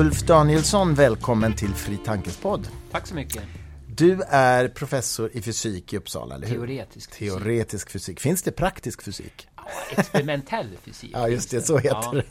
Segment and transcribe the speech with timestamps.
[0.00, 2.68] Ulf Danielsson, välkommen till Fri Tankes podd.
[2.90, 3.42] Tack så mycket.
[3.86, 6.54] Du är professor i fysik i Uppsala, eller hur?
[6.54, 7.34] Teoretisk fysik.
[7.34, 8.20] Teoretisk fysik.
[8.20, 9.48] Finns det praktisk fysik?
[9.56, 11.10] Ja, experimentell fysik.
[11.14, 12.12] Ja, just det, så heter ja.
[12.12, 12.24] det.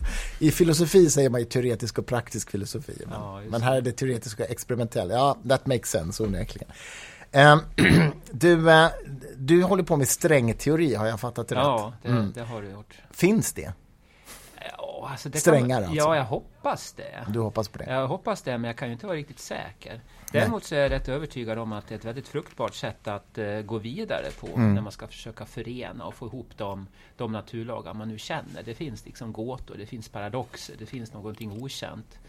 [0.46, 2.94] I filosofi säger man ju teoretisk och praktisk filosofi.
[3.06, 5.10] Men, ja, men här är det teoretisk och experimentell.
[5.10, 6.70] Ja, that makes sense onekligen.
[7.32, 7.62] Um,
[8.32, 8.88] du, uh,
[9.38, 11.64] du håller på med strängteori, har jag fattat det rätt?
[11.64, 12.32] Ja, det, mm.
[12.36, 12.94] det har du gjort.
[13.12, 13.74] Finns det?
[15.08, 15.98] Alltså Strängar kan, alltså?
[15.98, 17.26] Ja, jag hoppas det.
[17.28, 17.86] Du hoppas på det?
[17.90, 20.02] Jag hoppas det, men jag kan ju inte vara riktigt säker.
[20.32, 23.38] Däremot så är jag rätt övertygad om att det är ett väldigt fruktbart sätt att
[23.38, 24.74] uh, gå vidare på mm.
[24.74, 28.64] när man ska försöka förena och få ihop de, de naturlagar man nu känner.
[28.66, 32.20] Det finns liksom gåtor, det finns paradoxer, det finns någonting okänt.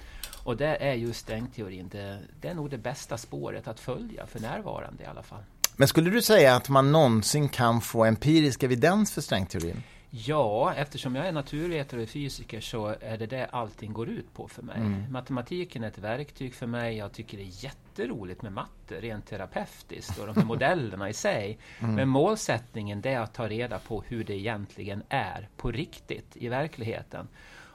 [0.45, 4.41] Och det är just strängteorin, det, det är nog det bästa spåret att följa för
[4.41, 5.43] närvarande i alla fall.
[5.77, 9.83] Men skulle du säga att man någonsin kan få empirisk evidens för strängteorin?
[10.11, 14.49] Ja, eftersom jag är naturvetare och fysiker så är det det allting går ut på
[14.49, 14.77] för mig.
[14.77, 15.13] Mm.
[15.13, 16.97] Matematiken är ett verktyg för mig.
[16.97, 21.59] Jag tycker det är jätteroligt med matte, rent terapeutiskt och de här modellerna i sig.
[21.81, 21.95] Mm.
[21.95, 27.29] Men målsättningen är att ta reda på hur det egentligen är på riktigt i verkligheten.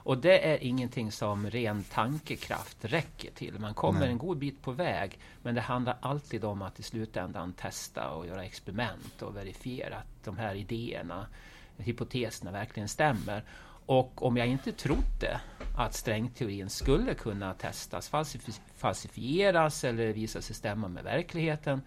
[0.06, 3.58] Och det är ingenting som ren tankekraft räcker till.
[3.58, 4.08] Man kommer Nej.
[4.08, 8.26] en god bit på väg, men det handlar alltid om att i slutändan testa och
[8.26, 11.26] göra experiment och verifiera att de här idéerna
[11.78, 13.44] hypoteserna verkligen stämmer.
[13.86, 15.40] Och om jag inte trodde
[15.76, 18.10] att strängteorin skulle kunna testas,
[18.76, 21.80] falsifieras eller visa sig stämma med verkligheten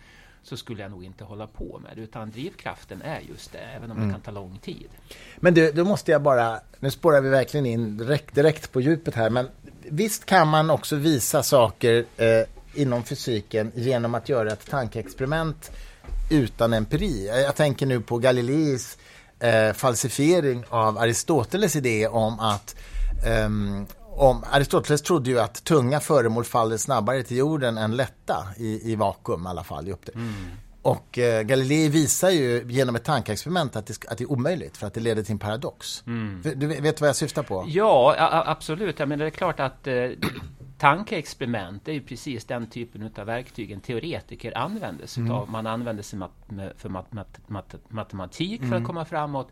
[0.44, 2.02] så skulle jag nog inte hålla på med det.
[2.02, 4.08] Utan drivkraften är just det, även om mm.
[4.08, 4.88] det kan ta lång tid.
[5.38, 9.16] Men du, då måste jag bara, nu spårar vi verkligen in direkt, direkt på djupet
[9.16, 9.48] här, men
[9.82, 15.72] visst kan man också visa saker eh, inom fysiken genom att göra ett tankeexperiment
[16.30, 17.28] utan empiri.
[17.28, 18.98] Jag tänker nu på Galileis
[19.40, 22.76] eh, falsifiering av Aristoteles idé om att
[23.46, 23.88] um,
[24.20, 28.96] om, Aristoteles trodde ju att tunga föremål faller snabbare till jorden än lätta i, i
[28.96, 29.88] vakuum i alla fall.
[29.88, 30.34] I mm.
[30.82, 34.88] Och eh, Galilei visar ju genom ett tankeexperiment att det, att det är omöjligt för
[34.88, 36.04] att det leder till en paradox.
[36.08, 36.42] Mm.
[36.56, 37.66] Du vet vad jag syftar på?
[37.68, 39.00] Ja, absolut.
[39.00, 39.94] Jag menar, det är klart att eh,
[40.80, 45.36] tankeexperiment är ju precis den typen av verktyg en teoretiker använder sig mm.
[45.36, 45.50] av.
[45.50, 46.32] Man använder sig mat
[46.76, 47.14] för mat
[47.48, 48.70] mat matematik mm.
[48.70, 48.88] för att mm.
[48.88, 49.52] komma framåt.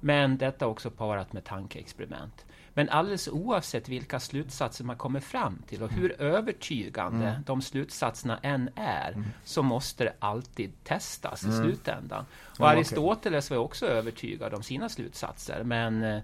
[0.00, 2.46] Men detta också parat med tankeexperiment.
[2.74, 6.34] Men alldeles oavsett vilka slutsatser man kommer fram till och hur mm.
[6.34, 7.42] övertygande mm.
[7.46, 9.24] de slutsatserna än är mm.
[9.44, 11.64] så måste det alltid testas i mm.
[11.64, 12.24] slutändan.
[12.58, 16.22] Och Aristoteles var också övertygad om sina slutsatser men eh,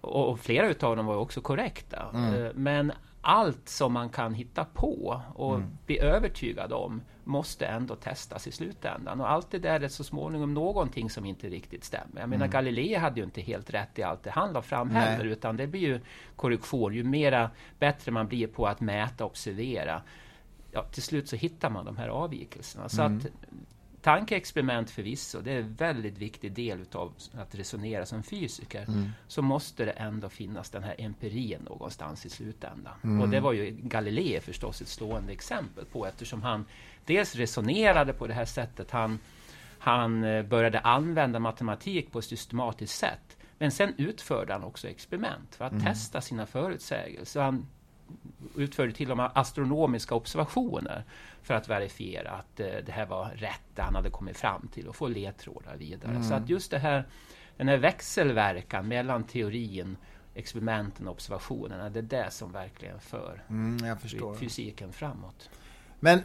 [0.00, 2.10] och flera utav dem var också korrekta.
[2.14, 2.34] Mm.
[2.34, 5.68] Eh, men allt som man kan hitta på och mm.
[5.86, 9.20] bli övertygad om måste ändå testas i slutändan.
[9.20, 12.20] Och allt det där är så småningom någonting som inte riktigt stämmer.
[12.20, 12.52] Jag menar, mm.
[12.52, 15.02] Galilei hade ju inte helt rätt i allt det han la fram Nej.
[15.02, 16.00] heller, utan det blir ju
[16.36, 16.94] korrektion.
[16.94, 20.02] Ju mera bättre man blir på att mäta och observera,
[20.72, 22.88] ja, till slut så hittar man de här avvikelserna.
[22.88, 23.18] Så mm.
[23.18, 23.26] att
[24.02, 28.84] tankeexperiment förvisso, det är en väldigt viktig del utav att resonera som fysiker.
[28.88, 29.10] Mm.
[29.28, 32.94] Så måste det ändå finnas den här empirin någonstans i slutändan.
[33.04, 33.20] Mm.
[33.20, 36.64] Och det var ju Galilei förstås ett slående exempel på eftersom han
[37.04, 38.90] dels resonerade på det här sättet.
[38.90, 39.18] Han,
[39.78, 43.36] han eh, började använda matematik på ett systematiskt sätt.
[43.58, 45.84] Men sen utförde han också experiment för att mm.
[45.84, 47.40] testa sina förutsägelser.
[47.40, 47.66] Han
[48.56, 51.04] utförde till och med astronomiska observationer
[51.42, 54.88] för att verifiera att eh, det här var rätt, det han hade kommit fram till
[54.88, 56.10] och få ledtrådar vidare.
[56.10, 56.24] Mm.
[56.24, 57.04] Så att just det här,
[57.56, 59.96] den här växelverkan mellan teorin
[60.34, 63.98] experimenten och observationerna, det är det som verkligen för mm,
[64.38, 65.50] fysiken framåt.
[66.00, 66.22] Men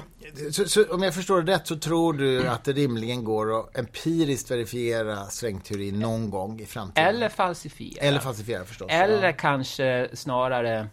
[0.52, 3.78] så, så, om jag förstår det rätt så tror du att det rimligen går att
[3.78, 7.08] empiriskt verifiera strängteorin någon gång i framtiden?
[7.08, 8.04] Eller falsifiera.
[8.04, 8.88] Eller falsifiera förstås.
[8.90, 9.32] Eller ja.
[9.32, 10.88] kanske snarare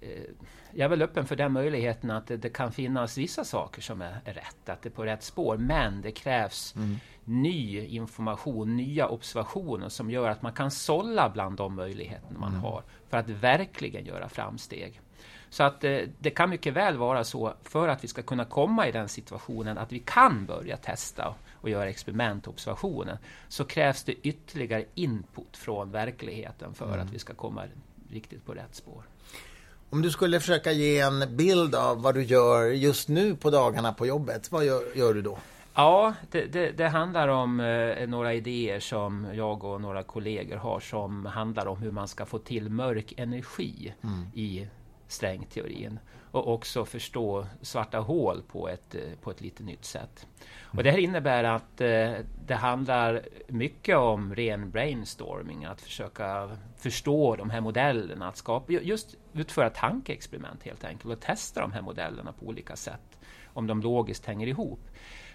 [0.00, 0.08] eh,
[0.72, 4.02] jag är väl öppen för den möjligheten att det, det, kan finnas vissa saker som
[4.02, 5.56] är, är, rätt, att det är på rätt spår.
[5.56, 6.96] Men det krävs mm.
[7.24, 12.62] ny information, nya observationer som gör att man kan sålla bland de möjligheter man mm.
[12.62, 15.00] har för att verkligen göra framsteg.
[15.50, 18.88] Så att eh, det kan mycket väl vara så för att vi ska kunna komma
[18.88, 23.18] i den situationen att vi kan börja testa och göra experiment och observationer
[23.48, 27.00] så krävs det ytterligare input från verkligheten för mm.
[27.00, 27.64] att vi ska komma
[28.10, 29.04] riktigt på rätt spår.
[29.92, 33.92] Om du skulle försöka ge en bild av vad du gör just nu på dagarna
[33.92, 35.38] på jobbet, vad gör, gör du då?
[35.74, 40.80] Ja, det, det, det handlar om eh, några idéer som jag och några kollegor har
[40.80, 44.26] som handlar om hur man ska få till mörk energi mm.
[44.34, 44.66] i
[45.08, 45.98] strängteorin
[46.30, 50.26] och också förstå svarta hål på ett, eh, på ett lite nytt sätt.
[50.76, 52.12] Och det här innebär att eh,
[52.46, 59.16] det handlar mycket om ren brainstorming, att försöka förstå de här modellerna, att skapa, just
[59.32, 64.26] utföra tankeexperiment helt enkelt och testa de här modellerna på olika sätt, om de logiskt
[64.26, 64.80] hänger ihop.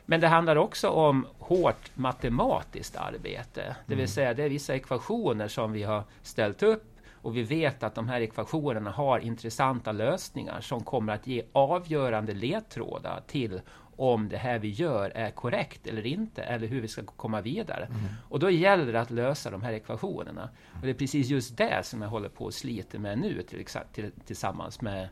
[0.06, 4.08] Men det handlar också om hårt matematiskt arbete, det vill mm.
[4.08, 6.96] säga det är vissa ekvationer som vi har ställt upp
[7.26, 12.34] och vi vet att de här ekvationerna har intressanta lösningar som kommer att ge avgörande
[12.34, 13.62] ledtrådar till
[13.98, 17.86] om det här vi gör är korrekt eller inte, eller hur vi ska komma vidare.
[17.86, 18.02] Mm.
[18.30, 20.50] Och då gäller det att lösa de här ekvationerna.
[20.74, 23.66] Och det är precis just det som jag håller på och sliter med nu till,
[23.94, 25.10] till, tillsammans med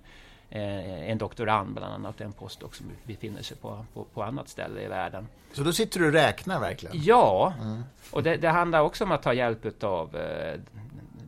[0.50, 4.82] eh, en doktorand bland annat, en postdoc som befinner sig på, på, på, annat ställe
[4.82, 5.28] i världen.
[5.54, 6.96] Så då sitter du och räknar verkligen?
[7.04, 7.84] Ja, mm.
[8.12, 10.60] och det, det, handlar också om att ta hjälp av eh,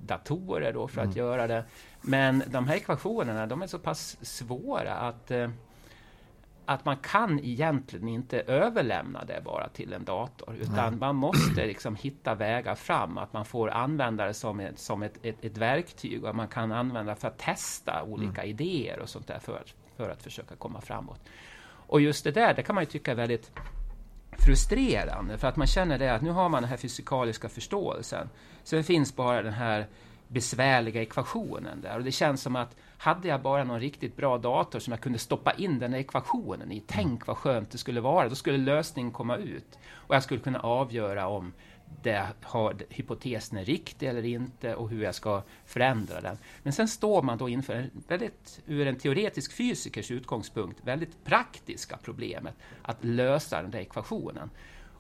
[0.06, 1.10] datorer då för mm.
[1.10, 1.64] att göra det.
[2.02, 5.50] Men de här ekvationerna, de är så pass svåra att eh,
[6.66, 11.00] att man kan egentligen inte överlämna det bara till en dator, utan Nej.
[11.00, 15.18] man måste liksom hitta vägar fram, att man får använda det som ett, som ett,
[15.22, 18.50] ett, ett verktyg och man kan använda för att testa olika mm.
[18.50, 19.64] idéer och sånt där för,
[19.98, 21.20] för att försöka komma framåt.
[21.88, 23.52] Och just det där, det kan man ju tycka är väldigt
[24.38, 28.30] frustrerande, för att man känner det att nu har man den här fysikaliska förståelsen.
[28.64, 29.88] Sen finns bara den här
[30.36, 31.98] besvärliga ekvationen där.
[31.98, 35.20] Och det känns som att hade jag bara någon riktigt bra dator som jag kunde
[35.20, 39.12] stoppa in den här ekvationen i, tänk vad skönt det skulle vara, då skulle lösningen
[39.12, 39.80] komma ut.
[39.94, 41.54] Och jag skulle kunna avgöra om
[42.04, 46.38] det har, hypotesen är riktig eller inte och hur jag ska förändra den.
[46.64, 52.56] Men sen står man då inför, väldigt, ur en teoretisk fysikers utgångspunkt, väldigt praktiska problemet
[52.82, 54.50] att lösa den där ekvationen.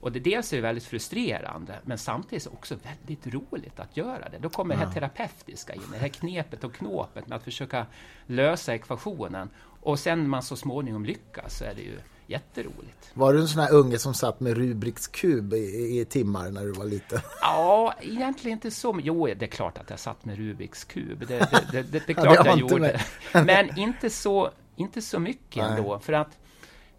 [0.05, 4.37] Och det dels är det väldigt frustrerande, men samtidigt också väldigt roligt att göra det.
[4.37, 4.79] Då kommer ja.
[4.79, 7.85] det här terapeutiska in, det här knepet och knåpet med att försöka
[8.25, 9.49] lösa ekvationen.
[9.81, 13.11] Och sen när man så småningom lyckas så är det ju jätteroligt.
[13.13, 16.65] Var du en sån här unge som satt med Rubiks kub i, i timmar när
[16.65, 17.19] du var liten?
[17.41, 18.99] Ja, egentligen inte så.
[19.03, 21.19] Jo, det är klart att jag satt med Rubiks kub.
[21.27, 23.01] Det, det, det, det, är klart ja, jag gjorde.
[23.33, 25.77] Men inte så, inte så mycket Nej.
[25.77, 25.99] ändå.
[25.99, 26.37] För att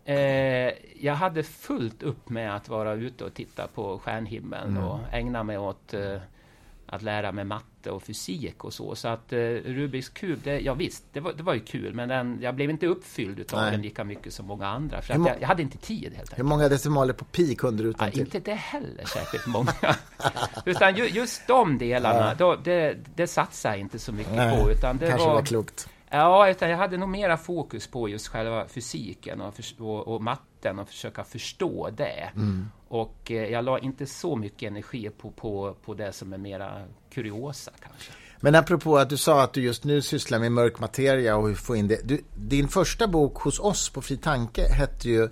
[0.08, 4.84] Eh, jag hade fullt upp med att vara ute och titta på stjärnhimlen mm.
[4.84, 6.18] och ägna mig åt eh,
[6.86, 8.94] att lära mig matte och fysik och så.
[8.94, 12.08] Så att eh, Rubiks kub, det, ja visst, det var, det var ju kul, men
[12.08, 13.70] den, jag blev inte uppfylld utav Nej.
[13.70, 15.02] den lika mycket som många andra.
[15.02, 16.38] För jag, jag, hade inte tid helt enkelt.
[16.38, 19.72] Hur många decimaler på pi kunde du utan ja, Inte det heller särskilt många.
[20.64, 22.34] utan ju, just de delarna, ja.
[22.34, 24.70] då, det, det satsade jag inte så mycket Nej, på.
[24.70, 25.88] Utan det kanske var, var klokt.
[26.10, 30.78] Ja, utan jag hade nog mera fokus på just själva fysiken och, och, och matten
[30.78, 32.30] och försöka förstå det.
[32.34, 32.68] Mm.
[32.88, 36.82] Och eh, jag la inte så mycket energi på, på, på det som är mera
[37.10, 38.12] kuriosa kanske.
[38.40, 41.54] Men apropå att du sa att du just nu sysslar med mörk materia och hur
[41.54, 42.00] få in det.
[42.04, 45.28] Du, din första bok hos oss på Fri Tanke hette ju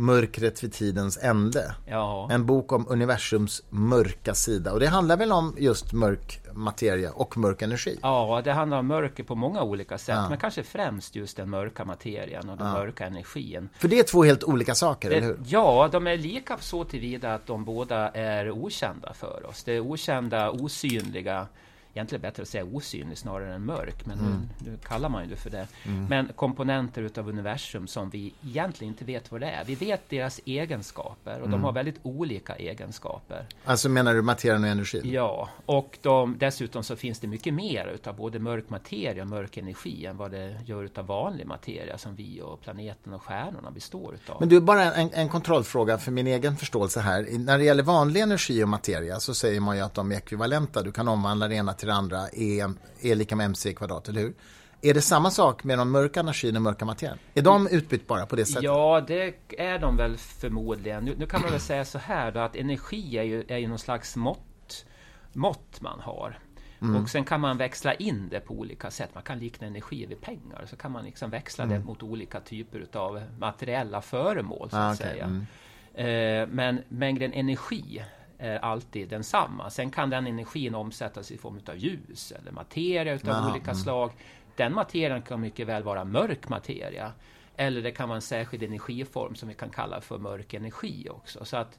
[0.00, 1.74] Mörkret vid tidens ände.
[1.86, 2.28] Ja.
[2.30, 4.72] En bok om universums mörka sida.
[4.72, 7.98] Och det handlar väl om just mörk materia och mörk energi?
[8.02, 10.14] Ja, det handlar om mörker på många olika sätt.
[10.14, 10.28] Ja.
[10.28, 12.72] Men kanske främst just den mörka materian och den ja.
[12.72, 13.68] mörka energin.
[13.78, 15.38] För det är två helt olika saker, det, eller hur?
[15.46, 19.64] Ja, de är lika så tillvida att de båda är okända för oss.
[19.64, 21.46] Det är okända, osynliga
[21.94, 24.48] egentligen bättre att säga osynlig snarare än mörk, men mm.
[24.58, 25.68] nu, nu, kallar man ju det för det.
[25.84, 26.04] Mm.
[26.04, 29.64] Men komponenter utav universum som vi egentligen inte vet vad det är.
[29.64, 31.50] Vi vet deras egenskaper och mm.
[31.50, 33.46] de har väldigt olika egenskaper.
[33.64, 35.02] Alltså menar du materien och energin?
[35.04, 39.56] Ja, och de, dessutom så finns det mycket mer utav både mörk materia och mörk
[39.56, 44.14] energi än vad det gör utav vanlig materia som vi och planeten och stjärnorna består
[44.14, 44.36] utav.
[44.40, 47.26] Men du, bara en, en kontrollfråga för min egen förståelse här.
[47.38, 50.82] När det gäller vanlig energi och materia så säger man ju att de är ekvivalenta.
[50.82, 52.72] Du kan omvandla det ena till det andra är,
[53.02, 54.34] är lika med mc kvadrat, eller hur?
[54.82, 57.18] Är det samma sak med de mörka energin och mörka materien?
[57.34, 58.62] Är de utbytbara på det sättet?
[58.62, 61.04] Ja, det är de väl förmodligen.
[61.04, 63.68] Nu, nu kan man väl säga så här då, att energi är ju, är ju
[63.68, 64.86] någon slags mått,
[65.32, 66.38] mått man har.
[66.82, 67.02] Mm.
[67.02, 69.10] Och sen kan man växla in det på olika sätt.
[69.14, 70.66] Man kan likna energi vid pengar.
[70.66, 71.78] Så kan man liksom växla mm.
[71.78, 74.70] det mot olika typer av materiella föremål.
[74.70, 75.10] Så att ah, okay.
[75.10, 75.24] säga.
[75.24, 75.46] Mm.
[75.94, 78.02] Eh, men mängden energi
[78.40, 79.70] är alltid densamma.
[79.70, 83.82] Sen kan den energin omsättas i form av ljus eller materia utav Aha, olika mm.
[83.82, 84.12] slag.
[84.56, 87.12] Den materien kan mycket väl vara mörk materia.
[87.56, 91.44] Eller det kan vara en särskild energiform som vi kan kalla för mörk energi också.
[91.44, 91.78] Så att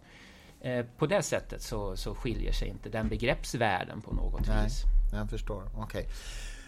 [0.62, 4.84] eh, på det sättet så, så skiljer sig inte den begreppsvärlden på något Nej, vis.
[5.14, 5.84] Jag förstår, okej.
[5.84, 6.06] Okay.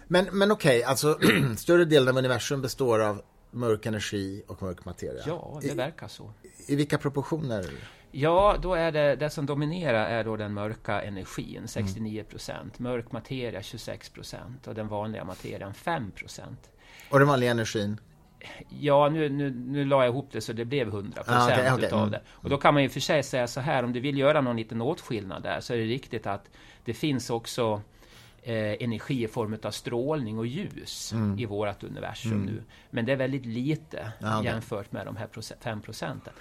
[0.07, 1.19] Men, men okej, okay, alltså
[1.57, 3.21] större delen av universum består av
[3.51, 5.23] mörk energi och mörk materia.
[5.27, 6.33] Ja, det verkar så.
[6.67, 7.65] I, i vilka proportioner?
[8.15, 12.79] Ja, då är det, det som dominerar är då den mörka energin, 69 procent.
[12.79, 16.69] Mörk materia 26 procent och den vanliga materian 5 procent.
[17.09, 17.99] Och den vanliga energin?
[18.69, 21.73] Ja, nu, nu, nu la jag ihop det så det blev 100 procent ah, okay,
[21.73, 21.85] okay.
[21.85, 22.11] utav mm.
[22.11, 22.21] det.
[22.29, 24.57] Och då kan man ju för sig säga så här, om du vill göra någon
[24.57, 26.49] liten åtskillnad där så är det riktigt att
[26.85, 27.81] det finns också
[28.43, 31.39] eh, energi i form av strålning och ljus mm.
[31.39, 32.45] i vårt universum mm.
[32.45, 32.63] nu.
[32.89, 34.51] Men det är väldigt lite ah, okay.
[34.51, 35.29] jämfört med de här
[35.63, 36.33] 5 procenten.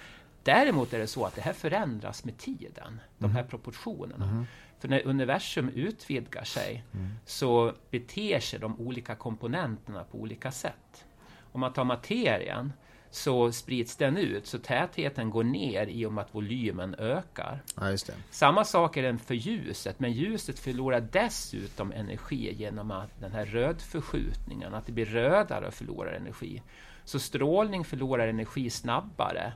[0.43, 3.49] Däremot är det så att det här förändras med tiden, de här mm.
[3.49, 4.25] proportionerna.
[4.25, 4.45] Mm.
[4.79, 7.09] För när universum utvidgar sig mm.
[7.25, 11.05] så beter sig de olika komponenterna på olika sätt.
[11.51, 12.73] Om man tar materien
[13.13, 17.63] så sprids den ut, så tätheten går ner i och med att volymen ökar.
[17.75, 17.97] Ja,
[18.29, 23.45] Samma sak är det för ljuset, men ljuset förlorar dessutom energi genom att den här
[23.45, 26.61] rödförskjutningen, att det blir rödare och förlorar energi.
[27.03, 29.53] Så strålning förlorar energi snabbare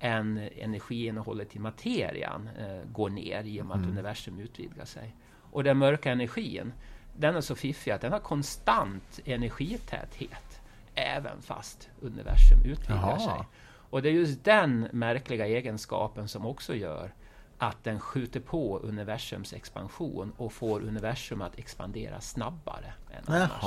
[0.00, 3.86] än energiinnehållet i materian eh, går ner i och med mm.
[3.86, 5.14] att universum utvidgar sig.
[5.52, 6.72] Och den mörka energin,
[7.16, 10.60] den är så fiffig att den har konstant energitäthet
[10.94, 13.18] även fast universum utvidgar Jaha.
[13.18, 13.46] sig.
[13.90, 17.14] Och det är just den märkliga egenskapen som också gör
[17.58, 23.64] att den skjuter på universums expansion och får universum att expandera snabbare än annars.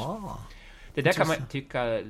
[0.94, 2.02] Det där kan man tycka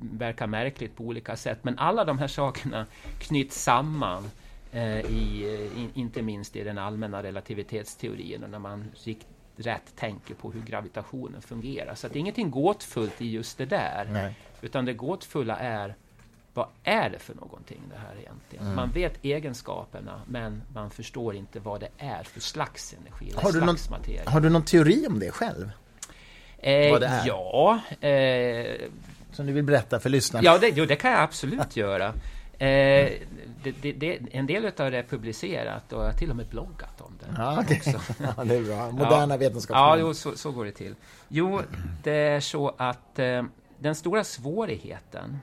[0.00, 2.86] verkar märkligt på olika sätt, men alla de här sakerna
[3.18, 4.30] knyts samman
[4.72, 10.34] eh, i, in, inte minst i den allmänna relativitetsteorin och när man rikt, rätt tänker
[10.34, 11.94] på hur gravitationen fungerar.
[11.94, 14.34] Så det är ingenting gåtfullt i just det där, Nej.
[14.60, 15.94] utan det gåtfulla är
[16.54, 18.64] vad är det för någonting det här egentligen?
[18.64, 18.76] Mm.
[18.76, 23.58] Man vet egenskaperna, men man förstår inte vad det är för slags energi, har du
[23.58, 24.30] slags någon, materia.
[24.30, 25.70] Har du någon teori om det själv?
[26.58, 27.26] Eh, vad det är?
[27.26, 27.80] Ja.
[28.08, 28.88] Eh,
[29.32, 30.44] Som du vill berätta för lyssnarna?
[30.44, 32.06] Ja, det, jo, det kan jag absolut göra.
[32.58, 33.12] Eh,
[33.62, 36.46] det, det, det, en del av det är publicerat och jag har till och med
[36.46, 37.26] bloggat om det.
[37.36, 37.80] Ja, okay.
[38.36, 38.90] ja det är bra.
[38.90, 39.38] Moderna ja.
[39.38, 39.88] vetenskapsmän.
[39.88, 40.94] Ja, jo, så, så, går det till.
[41.28, 41.60] Jo,
[42.02, 43.42] det är så att eh,
[43.78, 45.38] den stora svårigheten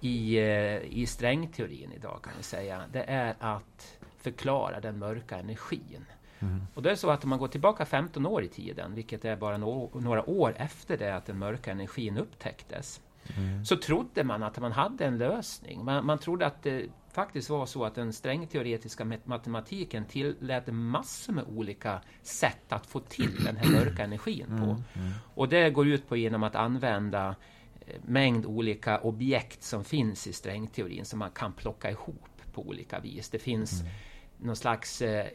[0.00, 6.04] i, eh, i strängteorin idag kan vi säga, det är att förklara den mörka energin.
[6.42, 6.60] Mm.
[6.74, 9.36] Och det är så att om man går tillbaka 15 år i tiden, vilket är
[9.36, 13.00] bara no några år efter det att den mörka energin upptäcktes,
[13.36, 13.64] mm.
[13.64, 15.84] så trodde man att man hade en lösning.
[15.84, 21.44] Man, man trodde att det faktiskt var så att den strängteoretiska matematiken tillät massor med
[21.44, 24.52] olika sätt att få till den här mörka energin på.
[24.52, 24.82] Mm.
[24.94, 25.12] mm.
[25.34, 27.36] Och det går ut på genom att använda
[27.80, 33.00] eh, mängd olika objekt som finns i strängteorin som man kan plocka ihop på olika
[33.00, 33.28] vis.
[33.28, 33.92] Det finns mm.
[34.38, 35.26] någon slags eh,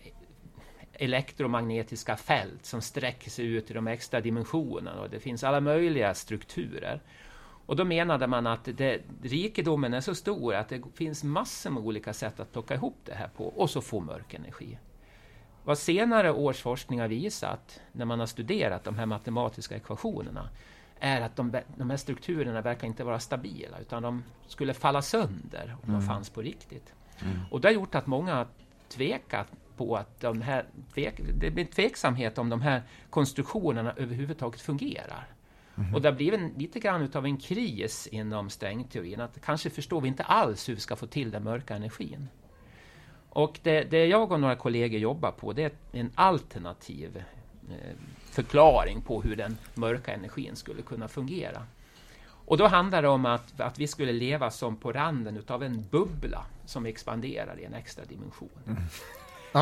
[0.99, 6.13] elektromagnetiska fält som sträcker sig ut i de extra dimensionerna och det finns alla möjliga
[6.13, 7.01] strukturer.
[7.65, 11.83] Och då menade man att det, rikedomen är så stor att det finns massor med
[11.83, 14.77] olika sätt att plocka ihop det här på och så få mörk energi.
[15.63, 20.49] Vad senare års forskning har visat, när man har studerat de här matematiska ekvationerna,
[20.99, 25.75] är att de, de här strukturerna verkar inte vara stabila, utan de skulle falla sönder
[25.83, 26.01] om mm.
[26.01, 26.93] de fanns på riktigt.
[27.21, 27.39] Mm.
[27.51, 28.47] Och det har gjort att många har
[28.89, 30.65] tvekat på att de här,
[31.33, 35.27] det blir tveksamhet om de här konstruktionerna överhuvudtaget fungerar.
[35.77, 35.95] Mm.
[35.95, 39.21] Och det har blivit lite grann av en kris inom strängteorin.
[39.21, 42.27] Att kanske förstår vi inte alls hur vi ska få till den mörka energin.
[43.29, 47.23] Och det, det jag och några kollegor jobbar på det är en alternativ
[47.69, 51.63] eh, förklaring på hur den mörka energin skulle kunna fungera.
[52.47, 55.85] Och då handlar det om att, att vi skulle leva som på randen utav en
[55.91, 58.49] bubbla som expanderar i en extra dimension.
[58.67, 58.81] Mm.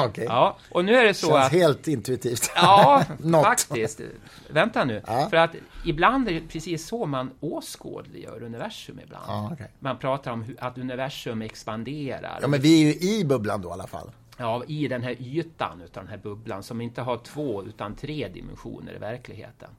[0.04, 0.26] Okay.
[0.26, 1.52] Ja, och nu är det så Känns att...
[1.52, 2.52] helt intuitivt.
[2.56, 3.04] Ja,
[3.44, 4.02] faktiskt.
[4.50, 5.02] Vänta nu.
[5.08, 5.28] Ja.
[5.30, 9.26] För att ibland är det precis så man åskådliggör universum ibland.
[9.28, 9.68] Ja, okay.
[9.80, 12.40] Man pratar om att universum expanderar.
[12.42, 14.12] Ja, men vi är ju i bubblan då i alla fall.
[14.38, 18.28] Ja, i den här ytan utav den här bubblan som inte har två utan tre
[18.28, 19.70] dimensioner i verkligheten.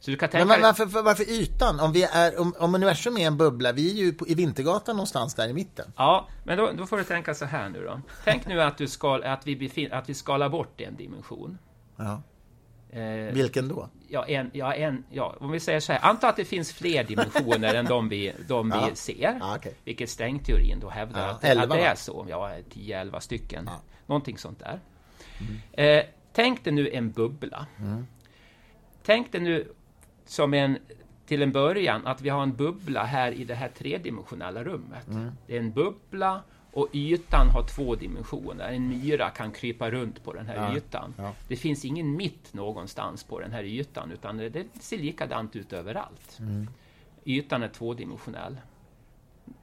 [0.00, 1.80] Så du kan tänka men varför, varför ytan?
[1.80, 4.96] Om, vi är, om, om universum är en bubbla, vi är ju på, i Vintergatan
[4.96, 5.92] någonstans där i mitten.
[5.96, 8.00] Ja, men då, då får du tänka så här nu då.
[8.24, 11.58] Tänk nu att, du skal, att, vi, befin, att vi skalar bort en dimension.
[11.96, 12.22] Ja.
[12.90, 13.88] Eh, Vilken då?
[14.08, 16.04] Ja, en, ja, en, ja, om vi säger så här.
[16.04, 18.86] Anta att det finns fler dimensioner än de vi, de ja.
[18.90, 19.36] vi ser.
[19.40, 19.72] Ja, okay.
[19.84, 22.26] Vilket strängteorin då hävdar ja, att, 11, att det är så.
[22.28, 23.64] Ja, 10-11 stycken.
[23.66, 23.80] Ja.
[24.06, 24.80] Någonting sånt där.
[25.38, 25.98] Mm.
[25.98, 27.66] Eh, tänk dig nu en bubbla.
[27.78, 28.06] Mm.
[29.02, 29.72] Tänk dig nu
[30.30, 30.78] som en,
[31.26, 35.08] till en början, att vi har en bubbla här i det här tredimensionella rummet.
[35.08, 35.32] Mm.
[35.46, 38.72] Det är en bubbla och ytan har två dimensioner.
[38.72, 41.14] En myra kan krypa runt på den här ja, ytan.
[41.18, 41.32] Ja.
[41.48, 45.72] Det finns ingen mitt någonstans på den här ytan, utan det, det ser likadant ut
[45.72, 46.38] överallt.
[46.38, 46.68] Mm.
[47.24, 48.56] Ytan är tvådimensionell.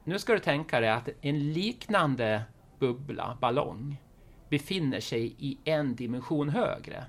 [0.04, 2.42] Nu ska du tänka dig att en liknande
[2.78, 3.96] bubbla, ballong,
[4.48, 7.04] befinner sig i en dimension högre.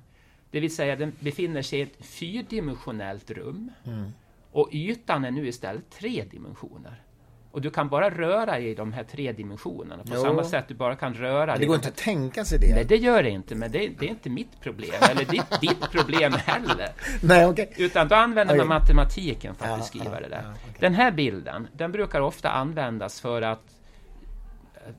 [0.51, 3.71] Det vill säga den befinner sig i ett fyrdimensionellt rum.
[3.85, 4.11] Mm.
[4.51, 7.03] Och ytan är nu istället tre dimensioner.
[7.51, 10.21] Och du kan bara röra i de här tre dimensionerna på jo.
[10.21, 12.75] samma sätt du bara kan röra Men det går inte att tänka sig det.
[12.75, 15.91] Nej, det gör det inte, men det, det är inte mitt problem, eller ditt, ditt
[15.91, 16.89] problem heller.
[17.21, 17.67] Nej, okay.
[17.77, 18.79] Utan då använder man okay.
[18.79, 20.43] matematiken för att ja, beskriva ja, det där.
[20.43, 20.79] Ja, okay.
[20.79, 23.75] Den här bilden, den brukar ofta användas för att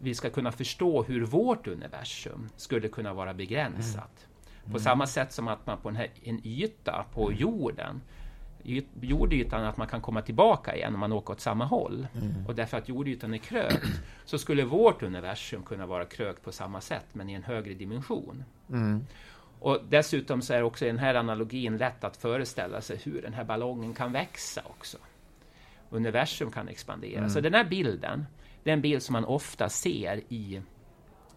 [0.01, 3.97] vi ska kunna förstå hur vårt universum skulle kunna vara begränsat.
[3.97, 4.30] Mm.
[4.65, 4.81] På mm.
[4.81, 7.41] samma sätt som att man på en, här, en yta på mm.
[7.41, 8.01] jorden
[9.01, 12.07] jordytan att man kan komma tillbaka igen om man åker åt samma håll.
[12.15, 12.47] Mm.
[12.47, 16.81] Och därför att jordytan är krökt så skulle vårt universum kunna vara krökt på samma
[16.81, 18.45] sätt men i en högre dimension.
[18.71, 19.07] Mm.
[19.61, 23.45] Och dessutom så är också den här analogin lätt att föreställa sig hur den här
[23.45, 24.99] ballongen kan växa också.
[25.91, 27.19] Universum kan expandera.
[27.19, 27.31] Mm.
[27.31, 28.27] Så den här bilden,
[28.63, 30.63] det är en bild som man ofta ser i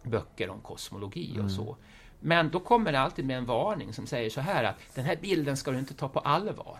[0.03, 1.49] böcker om kosmologi och mm.
[1.49, 1.77] så.
[2.23, 5.15] Men då kommer det alltid med en varning som säger så här att den här
[5.21, 6.79] bilden ska du inte ta på allvar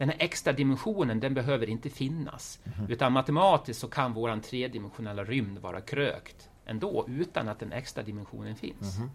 [0.00, 2.60] den här extra dimensionen, den behöver inte finnas.
[2.64, 2.90] Mm.
[2.90, 8.56] Utan matematiskt så kan våran tredimensionella rymd vara krökt ändå, utan att den extra dimensionen
[8.56, 8.96] finns.
[8.96, 9.10] Mm.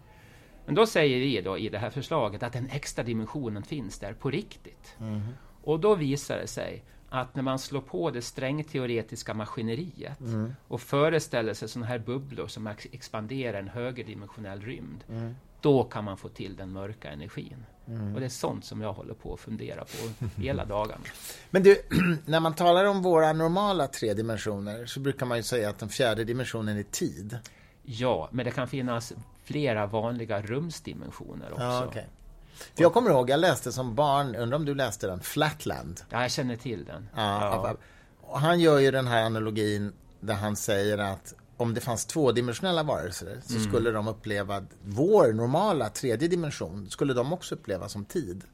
[0.66, 4.12] Men då säger vi då i det här förslaget att den extra dimensionen finns där
[4.12, 4.96] på riktigt.
[5.00, 5.20] Mm.
[5.62, 10.54] Och då visar det sig att när man slår på det strängteoretiska maskineriet mm.
[10.68, 15.34] och föreställer sig sådana här bubblor som expanderar en högerdimensionell rymd, mm.
[15.66, 17.66] Då kan man få till den mörka energin.
[17.88, 18.14] Mm.
[18.14, 21.04] Och det är sånt som jag håller på att fundera på hela dagarna.
[21.50, 21.82] Men du,
[22.24, 25.88] när man talar om våra normala tre dimensioner så brukar man ju säga att den
[25.88, 27.38] fjärde dimensionen är tid.
[27.82, 29.12] Ja, men det kan finnas
[29.44, 31.64] flera vanliga rumsdimensioner också.
[31.64, 32.04] Ja, okay.
[32.74, 36.00] För jag kommer ihåg, jag läste som barn, undrar om du läste den, Flatland?
[36.10, 37.08] Ja, jag känner till den.
[37.16, 37.76] Ja,
[38.22, 38.38] ja.
[38.38, 43.40] Han gör ju den här analogin där han säger att om det fanns tvådimensionella varelser
[43.46, 43.68] så mm.
[43.68, 48.44] skulle de uppleva vår normala tredje dimension, skulle de också uppleva som tid.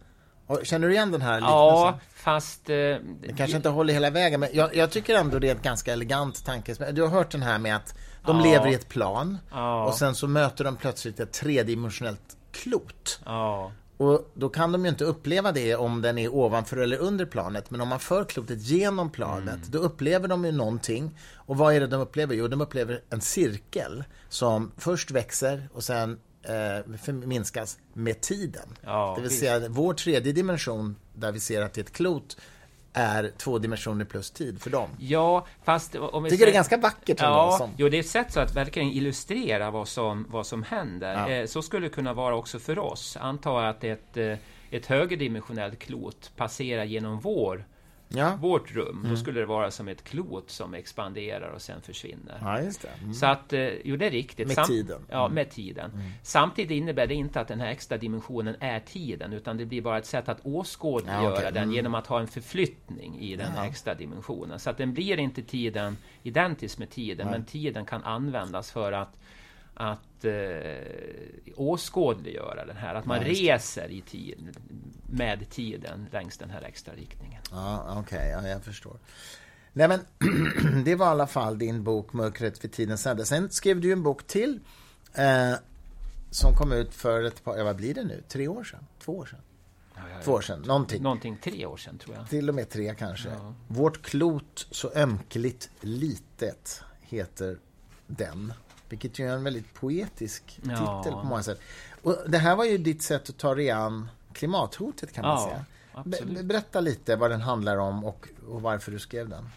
[0.63, 1.59] känner du igen den här liknelsen?
[1.59, 2.71] Ja, fast...
[2.71, 5.63] Eh, det kanske inte håller hela vägen, men jag, jag, tycker ändå det är ett
[5.63, 6.93] ganska elegant tanke.
[6.93, 7.95] Du har hört den här med att
[8.27, 8.45] de ja.
[8.45, 9.85] lever i ett plan ja.
[9.85, 13.21] och sen så möter de plötsligt ett tredimensionellt klot.
[13.25, 13.73] Ja.
[14.03, 17.71] Och då kan de ju inte uppleva det om den är ovanför eller under planet.
[17.71, 19.71] Men om man för klotet genom planet, mm.
[19.71, 21.19] då upplever de ju någonting.
[21.35, 22.35] Och vad är det de upplever?
[22.35, 28.69] Jo, de upplever en cirkel som först växer och sen eh, minskas med tiden.
[28.81, 32.37] Ja, det vill säga, vår tredje dimension, där vi ser att det är ett klot,
[32.93, 34.91] är två dimensioner plus tid för dem.
[34.99, 37.21] Ja, fast om vi tycker säger, det är ganska vackert.
[37.21, 37.71] Ja, som.
[37.77, 41.13] jo, det är ett sätt så att verkligen illustrera vad som, vad som händer.
[41.13, 41.31] Ja.
[41.31, 43.17] Eh, så skulle det kunna vara också för oss.
[43.21, 44.37] Anta att ett, eh,
[44.71, 47.65] ett högerdimensionellt klot passerar genom vår
[48.15, 48.39] ja.
[48.41, 49.11] vårt rum, mm.
[49.11, 52.39] då skulle det vara som ett klot som expanderar och sen försvinner.
[52.41, 52.59] Ja.
[52.59, 53.15] Mm.
[53.15, 54.47] Så att, eh, jo det är riktigt.
[54.47, 55.01] Med Sam tiden.
[55.09, 55.35] Ja, mm.
[55.35, 55.91] med tiden.
[55.91, 56.11] Mm.
[56.23, 59.99] Samtidigt innebär det inte att den här extra dimensionen är tiden, utan det blir bara
[59.99, 61.51] ett sätt att åskådliggöra ja, okay.
[61.51, 61.75] den mm.
[61.75, 63.67] genom att ha en förflyttning i den ja.
[63.67, 64.59] extra dimensionen.
[64.59, 69.17] Så att den blir inte tiden identisk med tiden, men tiden kan användas för att
[69.75, 70.33] att eh,
[71.57, 74.57] åskådliggöra den här, att man ja, reser i tid,
[75.11, 77.43] med tiden längs den här extra riktningen.
[77.51, 78.97] Ja, Okej, okay, ja, jag förstår.
[79.73, 80.01] Nej, men
[80.85, 83.25] det var i alla fall din bok Mörkret vid tidens ände.
[83.25, 84.61] Sen skrev du en bok till
[85.15, 85.55] eh,
[86.31, 88.23] som kom ut för ett par, ja, vad blir det nu?
[88.29, 88.87] Tre år sedan?
[88.99, 89.41] Två år sedan?
[89.95, 91.03] Ja, ja, Två år sedan, någonting.
[91.03, 92.29] Någonting, tre år sedan tror jag.
[92.29, 93.31] Till och med tre kanske.
[93.69, 97.59] Vårt klot så ömkligt litet heter
[98.07, 98.53] den.
[98.93, 101.19] Vilket ju är en väldigt poetisk titel ja.
[101.23, 101.61] på många sätt.
[102.03, 105.49] Och det här var ju ditt sätt att ta dig an klimathotet kan man ja,
[105.49, 105.65] säga.
[105.93, 106.45] Absolut.
[106.45, 109.49] Berätta lite vad den handlar om och, och varför du skrev den.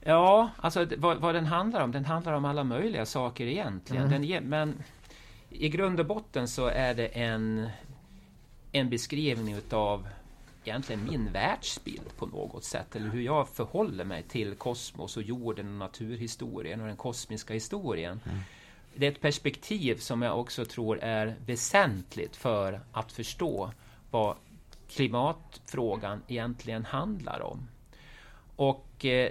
[0.00, 1.92] Ja, alltså vad, vad, den handlar om?
[1.92, 4.06] Den handlar om alla möjliga saker egentligen.
[4.06, 4.28] Mm.
[4.28, 4.82] Den, men
[5.50, 7.68] i grund och botten så är det en,
[8.72, 10.08] en beskrivning utav
[10.64, 12.96] egentligen min världsbild på något sätt.
[12.96, 18.20] Eller hur jag förhåller mig till kosmos och jorden och naturhistorien och den kosmiska historien.
[18.24, 18.38] Mm
[18.96, 23.70] det är ett perspektiv som jag också tror är väsentligt för att förstå
[24.10, 24.36] vad
[24.88, 27.68] klimatfrågan egentligen handlar om.
[28.56, 29.30] Och eh,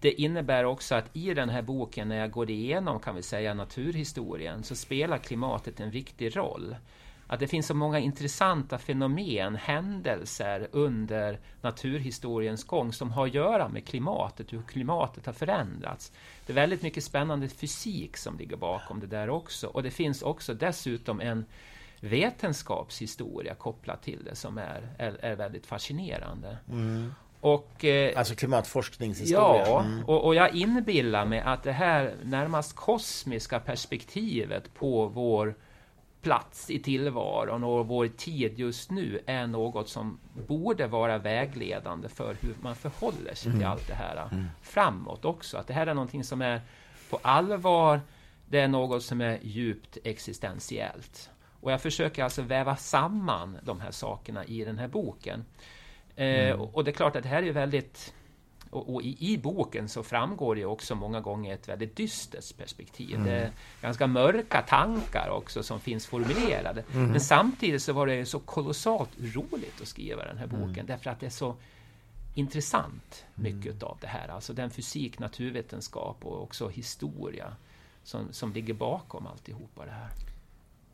[0.00, 3.54] det innebär också att i den här boken, när jag går igenom kan vi säga
[3.54, 6.76] naturhistorien, så spelar klimatet en viktig roll
[7.30, 13.68] att det finns så många intressanta fenomen, händelser under naturhistoriens gång som har att göra
[13.68, 16.12] med klimatet, hur klimatet har förändrats.
[16.46, 19.66] Det är väldigt mycket spännande fysik som ligger bakom det där också.
[19.66, 21.44] Och det finns också dessutom en
[22.00, 26.58] vetenskapshistoria kopplat till det som är, är, är väldigt fascinerande.
[26.68, 27.14] Mm.
[27.40, 29.66] Och, eh, alltså klimatforskningshistoria?
[29.66, 30.04] Ja, mm.
[30.04, 35.54] och, och, jag inbillar mig att det här närmast kosmiska perspektivet på vår
[36.22, 42.36] plats i tillvaron och vår tid just nu är något som borde vara vägledande för
[42.40, 43.58] hur man förhåller sig mm.
[43.58, 44.46] till allt det här mm.
[44.62, 45.58] framåt också.
[45.58, 46.60] Att det här är någonting som är
[47.10, 48.00] på allvar,
[48.48, 51.30] det är något som är djupt existentiellt.
[51.60, 55.44] Och jag försöker alltså väva samman de här sakerna i den här boken.
[56.16, 56.60] Eh, mm.
[56.60, 58.14] och, och, det är klart att det här är väldigt
[58.70, 63.14] och, och i, i, boken så framgår det också många gånger ett väldigt dystert perspektiv.
[63.14, 63.26] Mm.
[63.26, 63.50] Det är
[63.82, 66.84] ganska mörka tankar också som finns formulerade.
[66.92, 67.10] Mm.
[67.10, 70.60] Men samtidigt så var det så kolossalt roligt att skriva den här mm.
[70.60, 71.56] boken därför att det är så
[72.34, 73.88] intressant mycket mm.
[73.88, 74.28] av det här.
[74.28, 77.56] Alltså den fysik, naturvetenskap och också historia
[78.04, 80.10] som, som ligger bakom alltihopa det här.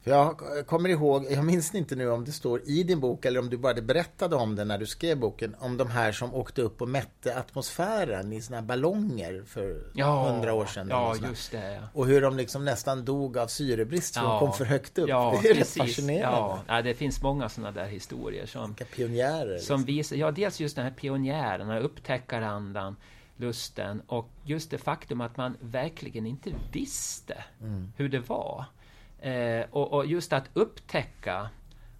[0.08, 3.50] Jag kommer ihåg, jag minns inte nu om det står i din bok eller om
[3.50, 6.82] du bara berättade om det när du skrev boken, om de här som åkte upp
[6.82, 10.86] och mätte atmosfären i såna ballonger för hundra ja, år sedan.
[10.90, 11.72] Ja, just det.
[11.72, 11.80] Ja.
[11.92, 15.08] Och hur de liksom nästan dog av syrebrist för ja, de kom för högt upp.
[15.08, 15.76] Ja, det är precis.
[15.76, 16.60] rätt fascinerande.
[16.66, 19.46] Ja, det finns många sådana där historier som, Vilka pionjärer.
[19.46, 19.84] Som liksom.
[19.84, 22.96] visar, ja, dels just den här pionjären, upptäckarandan
[23.36, 27.92] lusten och just det faktum att man verkligen inte visste mm.
[27.96, 28.64] hur det var.
[29.26, 31.50] Eh, och, och, just att upptäcka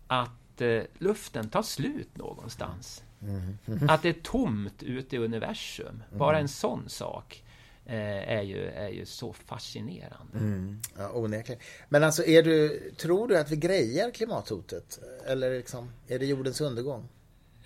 [0.07, 3.03] att eh, luften tar slut någonstans.
[3.23, 3.59] Mm.
[3.89, 6.03] Att det är tomt ute i universum.
[6.09, 6.19] Mm.
[6.19, 7.45] Bara en sån sak
[7.87, 10.39] eh, är, ju, är ju så fascinerande.
[10.39, 10.81] Mm.
[10.99, 11.62] Ja, onekligen.
[11.89, 14.99] Men alltså, är du, tror du att vi grejar klimathotet?
[15.27, 17.09] Eller liksom, är det jordens undergång?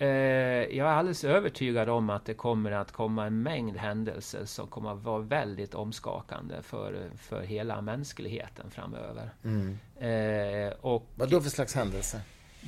[0.01, 4.67] Eh, jag är alldeles övertygad om att det kommer att komma en mängd händelser som
[4.67, 9.29] kommer att vara väldigt omskakande för, för hela mänskligheten framöver.
[9.43, 9.77] Mm.
[9.99, 12.21] Eh, och, Vad då för slags händelser?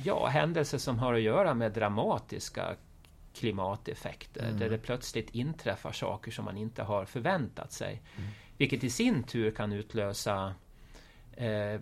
[0.04, 2.76] Ja, händelser som har att göra med dramatiska
[3.34, 4.58] klimateffekter mm.
[4.58, 8.02] där det plötsligt inträffar saker som man inte har förväntat sig.
[8.16, 8.30] Mm.
[8.56, 10.54] Vilket i sin tur kan utlösa
[11.36, 11.80] Eh,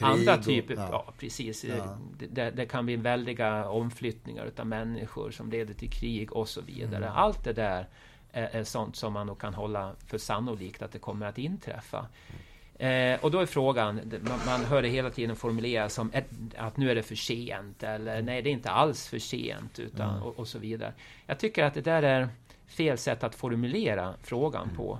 [0.00, 0.88] andra typer, ja.
[0.90, 1.12] ja.
[1.18, 1.64] precis.
[1.64, 1.98] Ja.
[2.18, 7.04] Det, det, kan bli väldiga omflyttningar utav människor som leder till krig och så vidare.
[7.04, 7.16] Mm.
[7.16, 7.88] Allt det där
[8.32, 12.06] är, är, sånt som man kan hålla för sannolikt att det kommer att inträffa.
[12.78, 16.12] Eh, och då är frågan, man, man hör det hela tiden formuleras som
[16.56, 20.10] att nu är det för sent eller nej det är inte alls för sent utan,
[20.10, 20.22] mm.
[20.22, 20.92] och, och, så vidare.
[21.26, 22.28] Jag tycker att det där är
[22.66, 24.76] fel sätt att formulera frågan mm.
[24.76, 24.98] på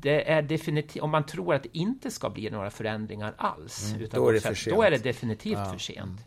[0.00, 4.02] det är definitivt, om man tror att det inte ska bli några förändringar alls, mm,
[4.02, 4.76] utan då, är det för sent.
[4.76, 5.72] då är det definitivt ja.
[5.72, 6.20] för sent.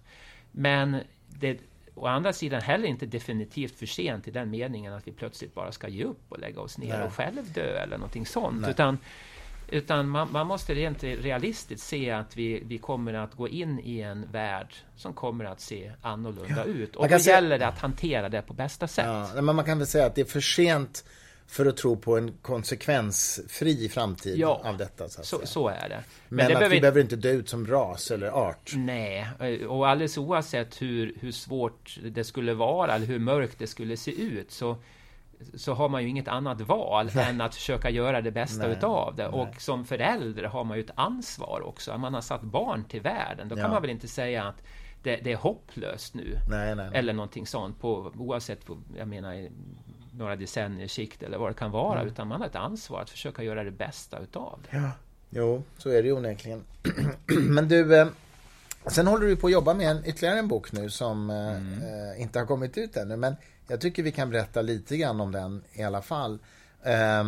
[0.52, 1.60] Men det
[1.96, 5.72] å andra sidan heller inte definitivt för sent i den meningen att vi plötsligt bara
[5.72, 7.08] ska ge upp och lägga oss ner Nej.
[7.08, 8.62] och självdö eller någonting sånt.
[8.62, 8.72] Nej.
[8.72, 8.98] Utan,
[9.70, 14.02] utan man, man, måste rent realistiskt se att vi, vi kommer att gå in i
[14.02, 16.64] en värld som kommer att se annorlunda ja.
[16.64, 16.96] ut.
[16.96, 19.06] Och då gäller det att hantera det på bästa sätt.
[19.06, 21.06] Ja, men man kan väl säga att det är för sent
[21.48, 25.10] för att tro på en konsekvensfri framtid ja, av detta.
[25.10, 26.04] Så, så, så, är det.
[26.30, 26.76] Men, Men det att behöver...
[26.76, 28.74] vi behöver inte dö ut som ras eller art.
[28.76, 29.28] Nej,
[29.68, 34.12] och alldeles oavsett hur, hur svårt det skulle vara eller hur mörkt det skulle se
[34.12, 34.78] ut så
[35.54, 37.30] så har man ju inget annat val Nej.
[37.30, 38.78] än att försöka göra det bästa Nej.
[38.78, 39.28] utav det.
[39.28, 41.98] Och som förälder har man ju ett ansvar också.
[41.98, 43.50] Man har satt barn till världen.
[43.50, 44.64] Då kan man väl inte säga att
[45.04, 46.38] det, det är hopplöst nu.
[46.50, 47.82] Nej, nej, Eller någonting sånt.
[47.82, 49.50] På, oavsett, på, jag menar,
[50.18, 52.00] några decennier sikt eller vad det kan vara.
[52.00, 52.12] Mm.
[52.14, 54.78] Utan man har ett ansvar att försöka göra det bästa utav det.
[54.78, 54.92] Ja,
[55.30, 56.64] jo, så är det ju onekligen.
[57.28, 58.08] Men du, eh,
[58.88, 61.82] sen håller du på att jobba med en, ytterligare en bok nu som eh, mm.
[61.82, 63.16] eh, inte har kommit ut ännu.
[63.16, 63.36] Men
[63.68, 66.40] jag tycker vi kan berätta lite grann om den i alla fall.
[66.84, 67.24] Eh,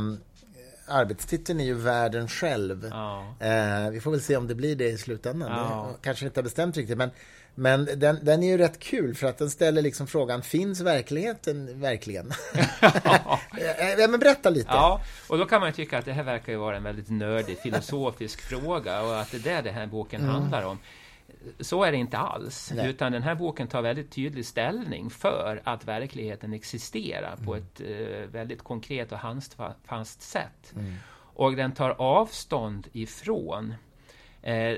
[0.88, 2.88] arbetstiteln är ju Världen själv.
[2.92, 3.36] Ja.
[3.40, 5.52] Eh, vi får väl se om det blir det i slutändan.
[5.52, 5.90] Ja.
[5.92, 6.98] Det kanske inte har bestämt riktigt.
[6.98, 7.12] Men
[7.56, 11.80] men den, den är ju rätt kul för att den ställer liksom frågan, finns verkligheten
[11.80, 12.32] verkligen?
[13.98, 14.70] ja, men berätta lite.
[14.72, 17.10] Ja, och då kan man ju tycka att det här verkar ju vara en väldigt
[17.10, 20.34] nördig filosofisk fråga och att det är det den här boken mm.
[20.34, 20.80] handlar om.
[21.60, 22.90] Så är det inte alls, Nej.
[22.90, 27.46] utan den här boken tar väldigt tydlig ställning för att verkligheten existerar mm.
[27.46, 30.74] på ett uh, väldigt konkret och handfast sätt.
[30.76, 30.94] Mm.
[31.36, 33.76] Och den tar avstånd ifrån eh,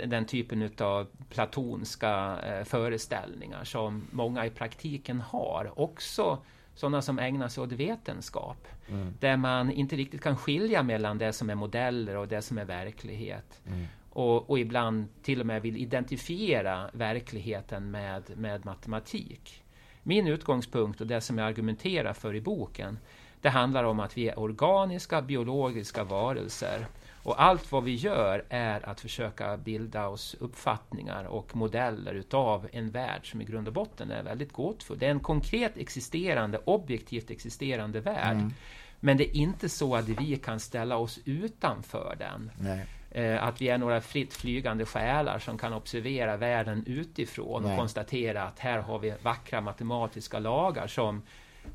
[0.08, 5.72] den typen av platonska eh, föreställningar som många i praktiken har.
[5.80, 6.38] Också
[6.76, 8.68] sådana som ägnar sig åt vetenskap.
[8.90, 9.14] Mm.
[9.20, 12.66] Där man inte riktigt kan skilja mellan det som är modeller och det som är
[12.66, 13.62] verklighet.
[13.68, 13.86] Mm.
[14.10, 19.64] Och, och, ibland till och med vill identifiera verkligheten med, med matematik.
[20.04, 23.00] Min utgångspunkt och det som jag argumenterar för i boken
[23.42, 26.88] det handlar om att vi är organiska biologiska varelser
[27.28, 32.90] Och allt vad vi gör är att försöka bilda oss uppfattningar och modeller utav en
[32.90, 35.00] värld som i grund och botten är väldigt gåtfull.
[35.00, 38.36] Det är en konkret existerande, objektivt existerande värld.
[38.36, 38.54] Mm.
[39.00, 42.52] Men det är inte så att vi kan ställa oss utanför den.
[42.60, 42.86] Nej.
[43.12, 47.72] Eh, att vi är några fritt flygande själar som kan observera världen utifrån Nej.
[47.72, 51.22] och konstatera att här har vi vackra matematiska lagar som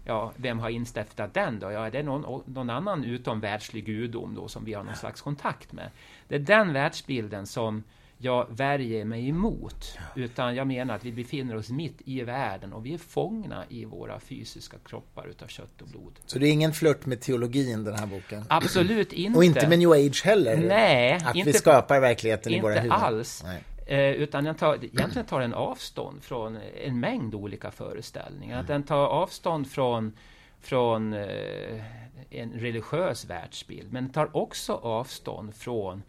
[0.05, 1.71] Ja, vem har instiftat den då?
[1.71, 5.73] Ja, är det någon, någon annan utomvärldslig gudom då som vi har någon slags kontakt
[5.73, 5.91] med?
[6.29, 7.83] Det är den världsbilden som
[8.25, 9.99] jag värjer mig emot.
[10.17, 13.85] Utan jag menar att vi befinner oss mitt i världen och vi är fångna i
[13.85, 16.19] våra fysiska kroppar utav kött och blod.
[16.27, 18.45] Så det är ingen flört med teologin den här boken?
[18.49, 19.39] Absolut inte.
[19.39, 20.57] Och inte med new age heller?
[20.57, 21.13] Nej.
[21.13, 22.93] Att inte, vi skapar verkligheten i våra huvuden?
[22.93, 23.45] Inte alls.
[23.93, 28.55] Eh, utan den tar, egentligen tar den avstånd från en mängd olika föreställningar.
[28.55, 28.67] Mm.
[28.67, 30.17] Den tar avstånd från,
[30.61, 31.85] från eh,
[32.31, 36.03] en religiös världsbild, men den tar också avstånd från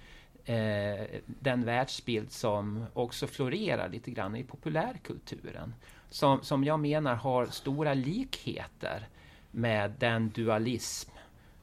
[0.46, 5.74] eh, den världsbild som också florerar lite grann i populärkulturen.
[6.10, 9.08] Som, som jag menar har stora likheter
[9.52, 11.12] med den dualism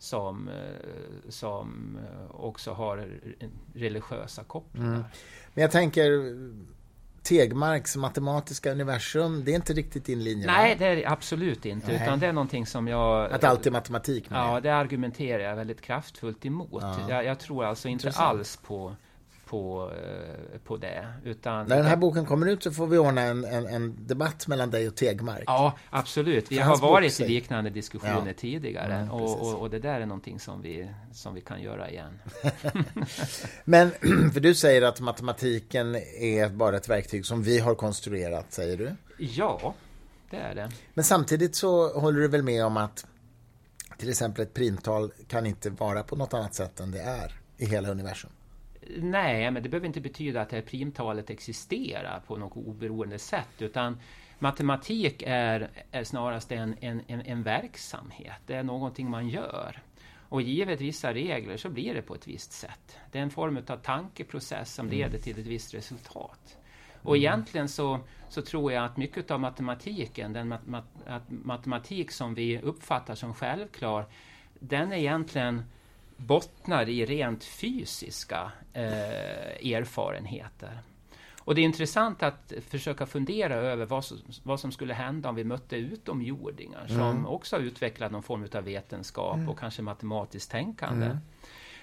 [0.01, 3.09] som, eh, som eh, också har
[3.75, 4.89] religiösa kopplingar.
[4.89, 5.05] Mm.
[5.55, 6.11] Men jag tänker
[7.23, 10.47] Tegmarks matematiska universum, det är inte riktigt din linje?
[10.47, 10.77] Nej, va?
[10.79, 11.87] det är absolut inte.
[11.87, 12.03] Nej.
[12.03, 13.33] Utan det är någonting som jag...
[13.33, 14.25] Att allt är matematik?
[14.29, 16.83] Ja, det argumenterar jag väldigt kraftfullt emot.
[16.83, 16.97] Ja.
[17.09, 18.97] Jag, jag, tror alltså inte alls på
[19.51, 21.07] på, eh, på det.
[21.25, 24.47] Utan, När den här boken kommer ut så får vi ordna en, en, en debatt
[24.47, 25.45] mellan dig och Tegmark.
[25.47, 26.53] Ja, absolut.
[26.53, 28.33] Vi har varit i liknande diskussioner ja.
[28.37, 31.91] tidigare mm, och, och, och, det där är någonting som vi, som vi kan göra
[31.91, 32.19] igen.
[33.65, 33.91] Men,
[34.33, 38.97] för du säger att matematiken är bara ett verktyg som vi har konstruerat, säger du?
[39.19, 39.75] Ja,
[40.31, 40.71] det är det.
[40.95, 43.07] Men samtidigt så håller du väl med om att
[43.99, 47.67] till exempel ett primtal kan inte vara på något annat sätt än det är i
[47.67, 48.31] hela universum?
[48.96, 53.62] Nej, men det behöver inte betyda att det här primtalet existerar på något oberoende sätt,
[53.62, 54.00] utan
[54.38, 58.40] matematik är, är snarast en, en, en, en verksamhet.
[58.46, 59.83] Det är någonting man gör.
[60.29, 62.98] Och givet vissa regler så blir det på ett visst sätt.
[63.12, 64.98] Det är en form av tankeprocess som mm.
[64.98, 66.57] leder till ett visst resultat.
[67.03, 67.22] Och mm.
[67.22, 70.83] egentligen så, så tror jag att mycket av matematiken, den mat, mat,
[71.29, 74.07] matematik som vi uppfattar som självklar,
[74.59, 75.64] den är egentligen
[76.27, 80.83] bottnar i rent fysiska eh, erfarenheter.
[81.39, 85.35] Och det är intressant att försöka fundera över vad som, vad som skulle hända om
[85.35, 86.99] vi mötte utomjordingar mm.
[86.99, 89.49] som också har utvecklat någon form av vetenskap mm.
[89.49, 91.07] och kanske matematiskt tänkande.
[91.07, 91.19] Mm.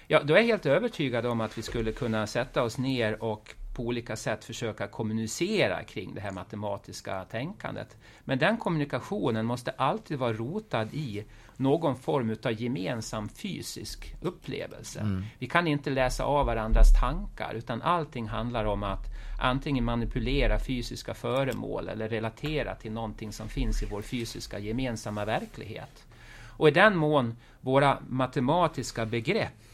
[0.06, 3.54] Ja, då är jag helt övertygad om att vi skulle kunna sätta oss ner och
[3.76, 7.96] på olika sätt försöka kommunicera kring det här matematiska tänkandet.
[8.24, 11.24] Men den kommunikationen måste alltid vara rotad i
[11.58, 15.00] någon form av gemensam fysisk upplevelse.
[15.00, 15.24] Mm.
[15.38, 19.04] Vi kan inte läsa av varandras tankar, utan allting handlar om att
[19.40, 26.06] antingen manipulera fysiska föremål eller relatera till någonting som finns i vår fysiska gemensamma verklighet.
[26.58, 29.67] Och i den mån våra matematiska begrepp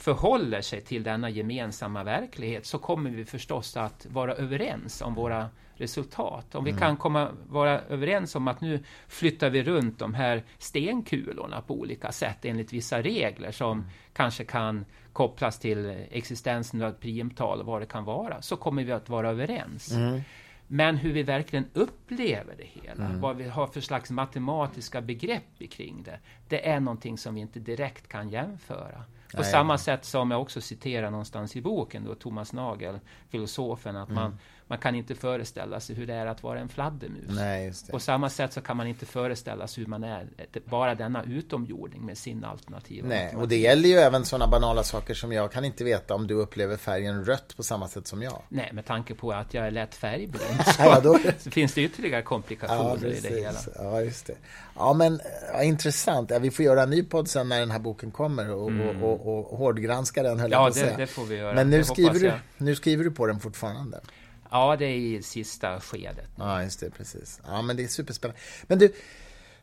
[0.00, 5.48] förhåller sig till denna gemensamma verklighet så kommer vi förstås att vara överens om våra
[5.74, 6.54] resultat.
[6.54, 6.80] Om vi mm.
[6.80, 12.12] kan komma, vara överens om att nu flyttar vi runt de här stenkulorna på olika
[12.12, 13.90] sätt enligt vissa regler som mm.
[14.12, 18.84] kanske kan kopplas till existensen av ett primtal och vad det kan vara, så kommer
[18.84, 19.92] vi att vara överens.
[19.92, 20.20] Mm.
[20.66, 23.20] Men hur vi verkligen upplever det hela, mm.
[23.20, 27.60] vad vi har för slags matematiska begrepp kring det, det är någonting som vi inte
[27.60, 29.04] direkt kan jämföra.
[29.32, 29.50] På Nej.
[29.50, 34.22] samma sätt som jag också citerar någonstans i boken, då Thomas Nagel, filosofen, att mm.
[34.22, 34.38] man
[34.70, 37.24] man kan inte föreställa sig hur det är att vara en fladdermus.
[37.28, 40.26] Nej, På samma sätt så kan man inte föreställa sig hur man är
[40.64, 45.14] bara denna utomjording med sin alternativa Nej, och det gäller ju även sådana banala saker
[45.14, 48.42] som jag kan inte veta om du upplever färgen rött på samma sätt som jag.
[48.48, 51.18] Nej, med tanke på att jag är lätt färgblind så, ja, då...
[51.38, 53.58] så finns det ytterligare komplikationer ja, i det hela.
[53.76, 54.36] Ja, just det.
[54.76, 55.20] Ja, men
[55.52, 56.30] ja, intressant.
[56.30, 59.02] Ja, vi får göra en ny podd sen när den här boken kommer och, mm.
[59.02, 60.90] och, och, och hårdgranska den, höll ja, jag på att säga.
[60.90, 61.54] Ja, det får vi göra.
[61.54, 64.00] Men nu skriver, du, nu skriver du på den fortfarande.
[64.50, 66.30] Ja, det är i sista skedet.
[66.36, 67.40] Ja, just det, precis.
[67.46, 68.40] Ja, men det är superspännande.
[68.62, 68.92] Men du,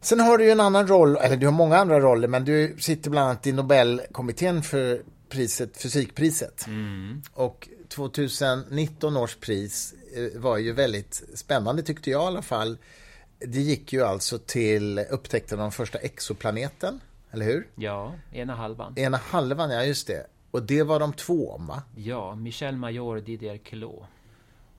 [0.01, 2.75] sen har du ju en annan roll, eller du har många andra roller, men du
[2.79, 6.67] sitter bland annat i Nobelkommittén för priset, fysikpriset.
[6.67, 7.21] Mm.
[7.33, 12.77] Och 2019 års pris eh, var ju väldigt spännande tyckte jag i alla fall.
[13.39, 16.99] Det gick ju alltså till upptäckten av den första exoplaneten,
[17.31, 17.67] eller hur?
[17.75, 18.93] Ja, ena halvan.
[18.97, 20.27] Ena halvan, ja just det.
[20.51, 21.83] Och det var de två om, va?
[21.95, 24.05] Ja, Michel Major Didier Queloz.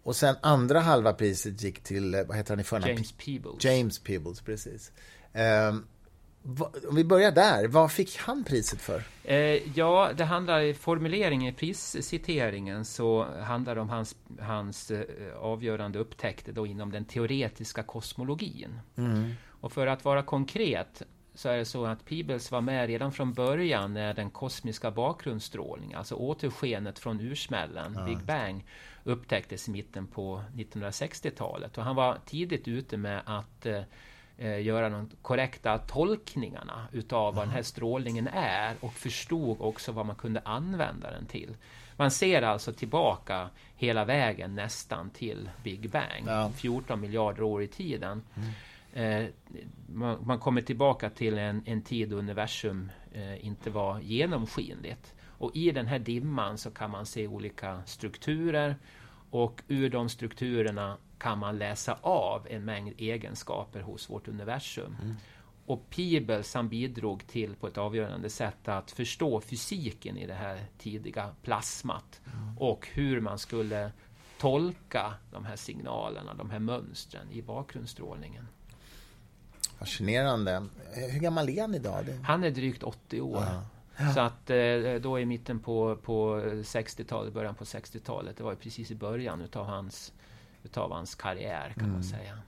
[0.09, 2.93] Och sen andra halva priset gick till, eh, vad heter han i förnamn?
[2.93, 3.65] James Peebles.
[3.65, 4.93] James Peebles, precis.
[5.69, 5.87] Um,
[6.89, 9.03] om vi börjar där, vad fick han priset för?
[9.25, 15.05] Eh, ja, det handlar i formuleringen i prisciteringen så handlar det om hans, hans eh,
[15.37, 18.81] avgörande upptäckter då inom den teoretiska kosmologin.
[18.97, 19.33] Mm.
[19.61, 21.03] Och för att vara konkret
[21.35, 25.99] så är det så att Peebles var med redan från början när den kosmiska bakgrundsstrålningen,
[25.99, 28.05] alltså återskenet från ursmällen, ja.
[28.05, 28.65] Big Bang,
[29.09, 31.79] upptäcktes i mitten på 1960-talet.
[31.79, 37.55] Och han var tidigt ute med att eh, göra de korrekta tolkningarna utav vad den
[37.55, 41.57] här strålningen är och förstod också vad man kunde använda den till.
[41.97, 46.51] Man ser alltså tillbaka hela vägen nästan till Big Bang, ja.
[46.57, 48.23] 14 miljarder år i tiden.
[48.35, 48.51] Mm.
[48.93, 49.31] Eh,
[49.87, 55.15] man, man, kommer tillbaka till en, en tid då universum eh, inte var genomskinligt.
[55.39, 58.77] Och i den här dimman så kan man se olika strukturer
[59.31, 64.97] och ur de strukturerna kan man läsa av en mängd egenskaper hos vårt universum.
[65.03, 65.15] Mm.
[65.67, 70.65] Och Peebles han bidrog till på ett avgörande sätt att förstå fysiken i det här
[70.79, 72.59] tidiga plasmat mm.
[72.59, 73.93] och hur man skulle
[74.39, 78.49] tolka de här signalerna, de här mönstren i bakgrundsstrålningen.
[79.79, 80.67] Fascinerande.
[80.93, 82.05] Hur gammal är han idag?
[82.25, 83.45] Han är drygt 80 år.
[83.47, 83.63] Ja.
[83.99, 84.15] Ja.
[84.15, 88.57] Så att eh, då i mitten på, på 60-talet, början på 60-talet, det var ju
[88.57, 90.13] precis i början utav hans,
[90.63, 91.93] utav hans karriär kan mm.
[91.93, 92.39] man säga.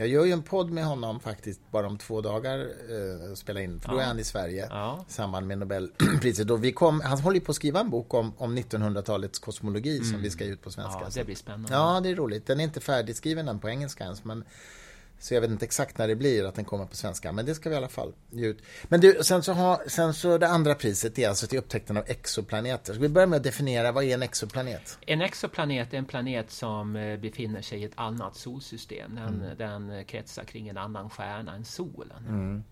[0.00, 3.80] Jag gör ju en podd med honom faktiskt bara om två dagar eh, spela in,
[3.80, 4.02] för då ja.
[4.02, 5.04] är han i Sverige ja.
[5.08, 6.50] i samband med Nobelpriset.
[6.50, 10.10] Och vi kom, han håller på att skriva en bok om, om 1900-talets kosmologi mm.
[10.10, 11.00] som vi ska ge ut på svenska.
[11.00, 11.72] Ja, det blir spännande.
[11.72, 12.46] Ja, det är roligt.
[12.46, 14.44] Den är inte färdigskriven den på engelska ens, men
[15.18, 17.54] så jag vet inte exakt när det blir att den kommer på svenska, men det
[17.54, 18.62] ska vi i alla fall ge ut.
[18.88, 22.04] Men du, sen så, har, sen så det andra priset är alltså till upptäckten av
[22.06, 22.92] exoplaneter.
[22.92, 24.98] Ska vi börja med att definiera, vad är en exoplanet?
[25.06, 29.14] En exoplanet är en planet som eh, befinner sig i ett annat solsystem.
[29.14, 29.56] Den, mm.
[29.58, 32.26] den kretsar kring en annan stjärna än solen.
[32.28, 32.64] Mm.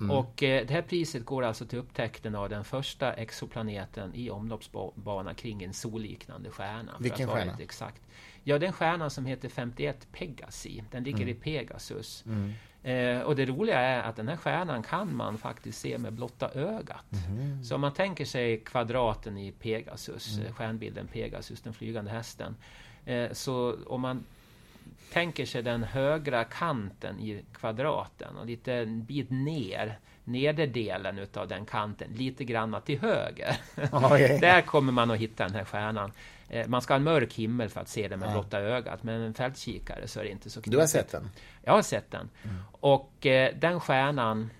[0.00, 0.10] Mm.
[0.10, 5.34] Och eh, det här priset går alltså till upptäckten av den första exoplaneten i omloppsbana
[5.34, 6.92] kring en solliknande stjärna.
[7.00, 7.56] Vilken stjärna?
[7.60, 8.02] Exakt.
[8.48, 10.82] Ja, den stjärnan som heter 51 Pegasi.
[10.90, 11.28] Den ligger mm.
[11.28, 12.24] i Pegasus.
[12.26, 12.52] Mm.
[12.82, 16.50] Eh, och det roliga är att den här stjärnan kan man faktiskt se med blotta
[16.50, 17.12] ögat.
[17.28, 17.64] Mm.
[17.64, 20.52] Så om man tänker sig kvadraten i Pegasus, mm.
[20.52, 22.56] stjärnbilden Pegasus, den flygande hästen.
[23.04, 24.24] Eh, så om man
[25.12, 31.66] tänker sig den högra kanten i kvadraten och lite en bit ner, nederdelen utav den
[31.66, 33.56] kanten, lite grann till höger.
[33.92, 34.38] Okay.
[34.38, 36.12] Där kommer man att hitta den här stjärnan.
[36.48, 38.32] Eh, man ska ha en mörk himmel för att se den med ja.
[38.32, 40.72] blotta ögat, men en fältkikare så är det inte så knepigt.
[40.72, 41.30] Du har sett den?
[41.62, 42.30] Jag har sett den.
[42.42, 42.56] Mm.
[42.70, 44.50] Och eh, den stjärnan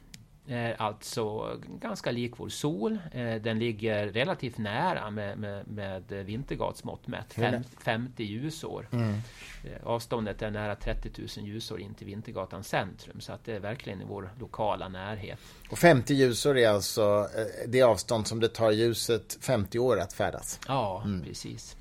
[0.48, 2.98] är alltså ganska lik vår sol.
[3.12, 8.88] Eh, den ligger relativt nära med, med, med Vintergads mått mätt, Fem, 50 ljusår.
[8.92, 9.14] Mm.
[9.64, 13.61] Eh, avståndet är nära 30 000 ljusår in till Vintergatans centrum, så att det är
[13.61, 15.38] verkligen i vår lokala närhet.
[15.70, 20.12] Och 50 ljusår är alltså eh, det avstånd som det tar ljuset 50 år att
[20.12, 20.61] färdas?
[20.68, 21.22] Ja, mm.
[21.22, 21.76] precis.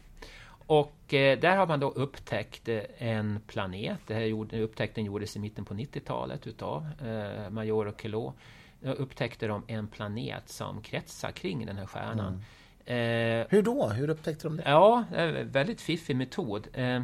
[0.67, 3.99] Och eh, där har man då upptäckt eh, en planet.
[4.07, 8.33] Det här upptäckten gjordes i mitten på 90-talet utav eh, Major och Queloz.
[8.79, 12.41] Då upptäckte de en planet som kretsar kring den här stjärnan.
[12.87, 13.41] Mm.
[13.41, 13.89] Eh, Hur då?
[13.89, 14.63] Hur upptäckte de det?
[14.65, 15.03] Ja,
[15.43, 16.67] väldigt fiffig metod.
[16.73, 17.01] Eh,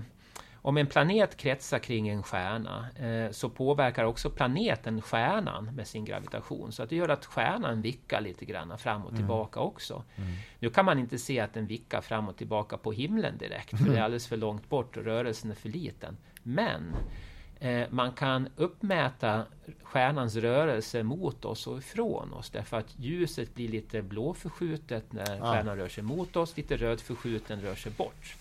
[0.61, 6.05] om en planet kretsar kring en stjärna eh, så påverkar också planeten stjärnan med sin
[6.05, 6.71] gravitation.
[6.71, 9.21] Så att det gör att stjärnan vickar lite grann fram och mm.
[9.21, 9.67] tillbaka mm.
[9.67, 10.03] också.
[10.15, 10.31] Mm.
[10.59, 13.89] Nu kan man inte se att den vickar fram och tillbaka på himlen direkt, för
[13.89, 16.17] det är alldeles för långt bort och rörelsen är för liten.
[16.43, 16.95] Men
[17.59, 19.45] eh, man kan uppmäta
[19.83, 25.77] stjärnans rörelse mot oss och ifrån oss därför att ljuset blir lite blåförskjutet när stjärnan
[25.77, 28.35] rör sig mot oss, lite rödförskjuten rör sig bort.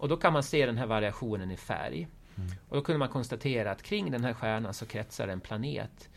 [0.00, 2.08] Och då kan man se den här variationen i färg.
[2.36, 2.50] Mm.
[2.68, 6.08] Och då kunde man konstatera att kring den här stjärnan så kretsar en planet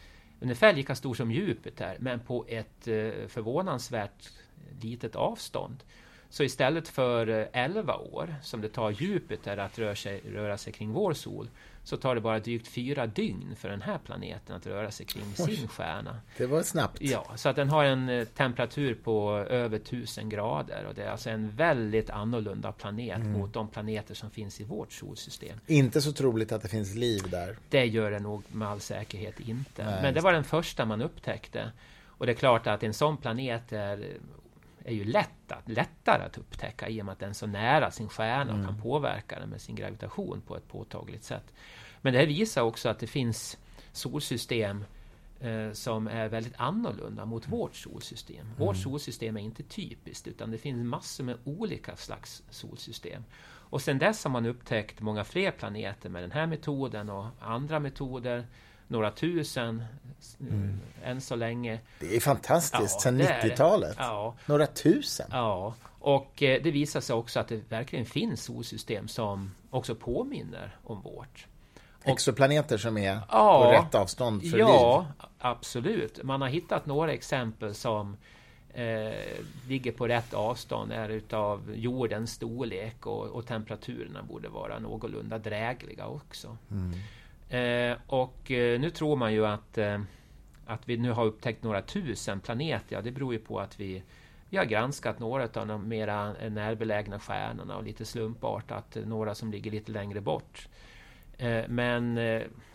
[0.44, 4.30] ungefär lika stor som Jupiter, men på ett eh, förvånansvärt
[4.82, 5.84] litet avstånd.
[6.30, 10.74] Så istället för 11 eh, år som det tar Jupiter att röra sig, röra sig
[10.74, 11.50] kring vår sol
[11.84, 15.24] så tar det bara drygt fyra dygn för den här planeten att röra sig kring
[15.40, 16.20] Oj, sin stjärna.
[16.38, 17.02] Det var snabbt.
[17.02, 21.12] Ja, så att den har en eh, temperatur på över 1000 grader och det är
[21.12, 23.32] alltså en väldigt annorlunda planet mm.
[23.32, 25.60] mot de planeter som finns i vårt solsystem.
[25.68, 27.58] Inte så troligt att det finns liv där.
[27.70, 29.86] Det gör det nog med all säkerhet inte.
[29.86, 31.72] Nej, Men det var den första man upptäckte.
[32.06, 34.18] Och det är klart att en sån planet är
[34.86, 37.92] är ju lätt att, lättare att upptäcka i och med att den är så nära
[37.92, 38.66] sin stjärna och mm.
[38.66, 41.54] kan påverka den med sin gravitation på ett påtagligt sätt.
[42.02, 43.58] Men det här visar också att det finns
[43.92, 44.86] solsystem
[45.40, 48.46] eh, som är väldigt annorlunda mot vårt solsystem.
[48.46, 48.58] Mm.
[48.58, 53.24] Vårt solsystem är inte typiskt utan det finns massor med olika slags solsystem.
[53.46, 57.80] Och sen dess har man upptäckt många fler planeter med den här metoden och andra
[57.80, 58.48] metoder
[58.94, 59.84] några tusen
[60.40, 60.80] mm.
[61.04, 61.80] än så länge.
[62.00, 63.96] Det är fantastiskt, ja, sedan 90-talet.
[64.00, 64.36] Ja.
[64.46, 65.28] Några tusen?
[65.32, 70.76] Ja, och eh, det visar sig också att det verkligen finns solsystem som också påminner
[70.84, 71.48] om vårt.
[72.04, 74.76] Exoplaneter som är ja, på rätt avstånd för ja, liv?
[74.76, 75.08] Ja,
[75.40, 76.24] absolut.
[76.24, 78.18] Man har hittat några exempel som
[78.74, 79.14] eh,
[79.68, 86.08] ligger på rätt avstånd, är utav jordens storlek och, och temperaturerna borde vara någorlunda drägliga
[86.08, 86.58] också.
[86.72, 86.94] Mm.
[87.54, 90.02] Eh, och eh, nu tror man ju att, eh,
[90.66, 92.96] att vi nu har upptäckt några tusen planeter.
[92.96, 94.04] Ja, det beror ju på att vi
[94.50, 99.72] vi har granskat några av de mera närbelägna stjärnorna och lite slumpartat några som ligger
[99.72, 100.68] lite längre bort.
[101.68, 102.20] Men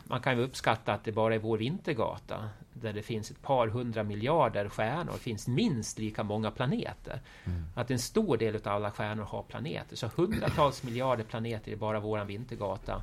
[0.04, 3.66] man kan ju uppskatta att det bara är vår vintergata där det finns ett par
[3.66, 7.20] hundra miljarder stjärnor finns minst lika många planeter.
[7.44, 7.64] Mm.
[7.74, 9.96] Att en stor del av alla stjärnor har planeter.
[9.96, 13.02] Så hundratals miljarder planeter är bara vår vintergata.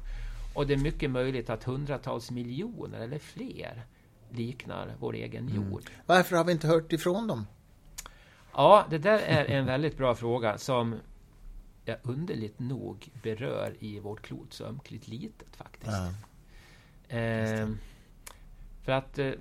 [0.55, 3.85] Och det är mycket möjligt att hundratals miljoner eller fler
[4.29, 5.55] liknar vår egen mm.
[5.55, 5.81] jord.
[5.81, 6.01] Mm.
[6.05, 7.47] Varför har vi inte hört ifrån dem?
[8.53, 10.95] Ja, det där är en väldigt bra fråga som
[11.85, 15.97] jag underligt nog berör i vårt klot så ömkligt litet faktiskt.
[17.07, 17.17] Ja.
[17.17, 17.69] Eh,
[18.83, 19.31] för att eh,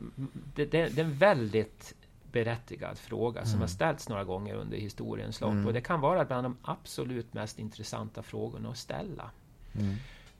[0.55, 1.95] det, det, det, är en väldigt
[2.33, 3.51] berättigad fråga mm.
[3.51, 5.53] som har ställts några gånger under historiens lopp.
[5.53, 5.67] Mm.
[5.67, 9.31] Och det kan vara bland de absolut mest intressanta frågorna att ställa.
[9.75, 9.95] Mm.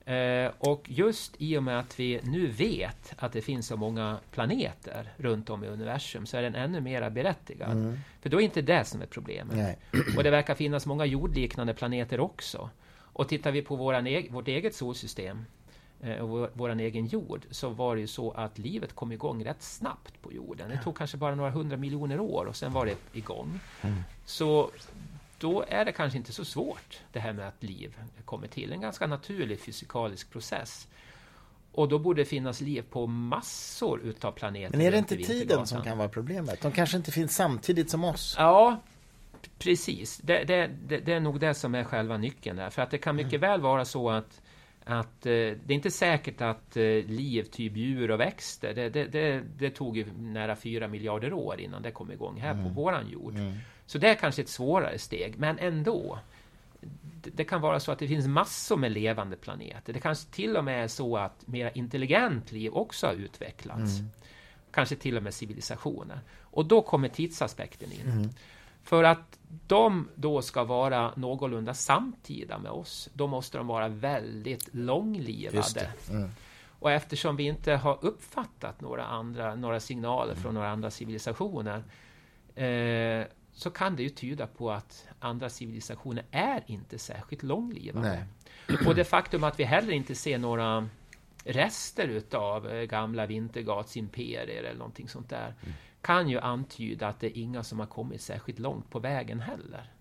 [0.05, 4.17] Eh, och just i och med att vi nu vet att det finns så många
[4.31, 7.71] planeter runt om i universum så är den ännu mer berättigad.
[7.71, 7.99] Mm.
[8.21, 9.55] För då är inte det som är problemet.
[9.55, 9.77] Nej.
[10.17, 12.69] Och det verkar finnas många jordliknande planeter också.
[12.97, 15.45] Och tittar vi på våran e vårt eget solsystem
[16.01, 19.45] eh, och vår, vår egen jord så var det ju så att livet kom igång
[19.45, 20.69] rätt snabbt på jorden.
[20.69, 23.59] Det tog kanske bara några hundra miljoner år och sen var det igång.
[23.81, 24.03] Mm.
[24.25, 24.69] Så
[25.37, 28.71] då är det kanske inte så svårt det här med att liv kommer till.
[28.71, 30.87] En ganska naturlig fysikalisk process.
[31.71, 34.77] Och då borde det finnas liv på massor utav planeter.
[34.77, 36.61] Men är det inte tiden som kan vara problemet?
[36.61, 38.35] De kanske inte finns samtidigt som oss?
[38.37, 38.81] Ja,
[39.57, 40.17] precis.
[40.17, 42.69] Det, det, det, det är nog det som är själva nyckeln där.
[42.69, 43.41] För att det kan mycket mm.
[43.41, 44.41] väl vara så att
[44.85, 49.05] att eh, det är inte säkert att eh, liv, typ djur och växter, det, det,
[49.05, 52.63] det, det, tog ju nära fyra miljarder år innan det kom igång här mm.
[52.63, 53.35] på våran jord.
[53.35, 53.53] Mm.
[53.85, 56.19] Så det är kanske ett svårare steg, men ändå.
[57.21, 59.93] Det kan vara så att det finns massor med levande planeter.
[59.93, 63.99] Det kanske till och med är så att mer intelligent liv också har utvecklats.
[63.99, 64.11] Mm.
[64.71, 66.19] Kanske till och med civilisationer.
[66.41, 68.29] Och då kommer tidsaspekten in.
[68.85, 74.69] För att de då ska vara någorlunda samtida med oss, då måste de vara väldigt
[74.73, 75.91] långlivade.
[76.09, 76.29] Mm.
[76.79, 80.43] Och eftersom vi inte har uppfattat några, andra, några signaler mm.
[80.43, 81.83] från några andra civilisationer
[82.55, 88.25] eh, så kan det ju tyda på att andra civilisationer är inte särskilt långlivade.
[88.67, 88.77] Nej.
[88.87, 90.89] Och det faktum att vi heller inte ser några
[91.43, 95.73] rester utav eh, gamla Vintergatsimperier eller någonting sånt där mm.
[96.05, 99.91] Kan ju antyda att det är inga som har kommit särskilt långt på vägen heller.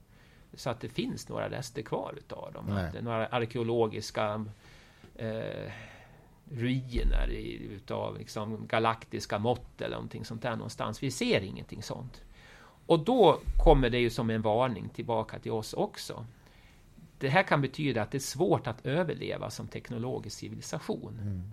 [0.55, 2.89] Så att det finns några rester kvar utav dem.
[3.01, 4.45] Några arkeologiska
[5.15, 5.73] eh,
[6.51, 7.29] ruiner
[7.71, 11.03] utav liksom galaktiska mått eller någonting sånt där någonstans.
[11.03, 12.25] Vi ser ingenting sånt.
[12.87, 16.27] Och då kommer det ju som en varning tillbaka till oss också.
[17.19, 21.19] Det här kan betyda att det är svårt att överleva som teknologisk civilisation.
[21.23, 21.51] Mm.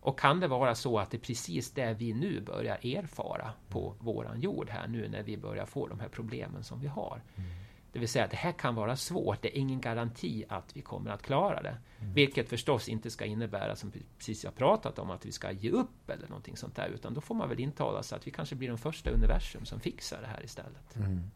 [0.00, 3.94] Och kan det vara så att det är precis det vi nu börjar erfara på
[3.98, 7.22] våran jord här nu när vi börjar få de här problemen som vi har.
[7.36, 7.50] Mm.
[7.92, 9.42] Det vill säga att det här kan vara svårt.
[9.42, 11.76] Det är ingen garanti att vi kommer att klara det.
[12.00, 12.14] Mm.
[12.14, 16.10] Vilket förstås inte ska innebära, som precis jag pratat om, att vi ska ge upp
[16.10, 16.88] eller någonting sånt där.
[16.88, 19.80] Utan då får man väl intala sig att vi kanske blir de första universum som
[19.80, 20.96] fixar det här istället.
[20.96, 21.30] Mm.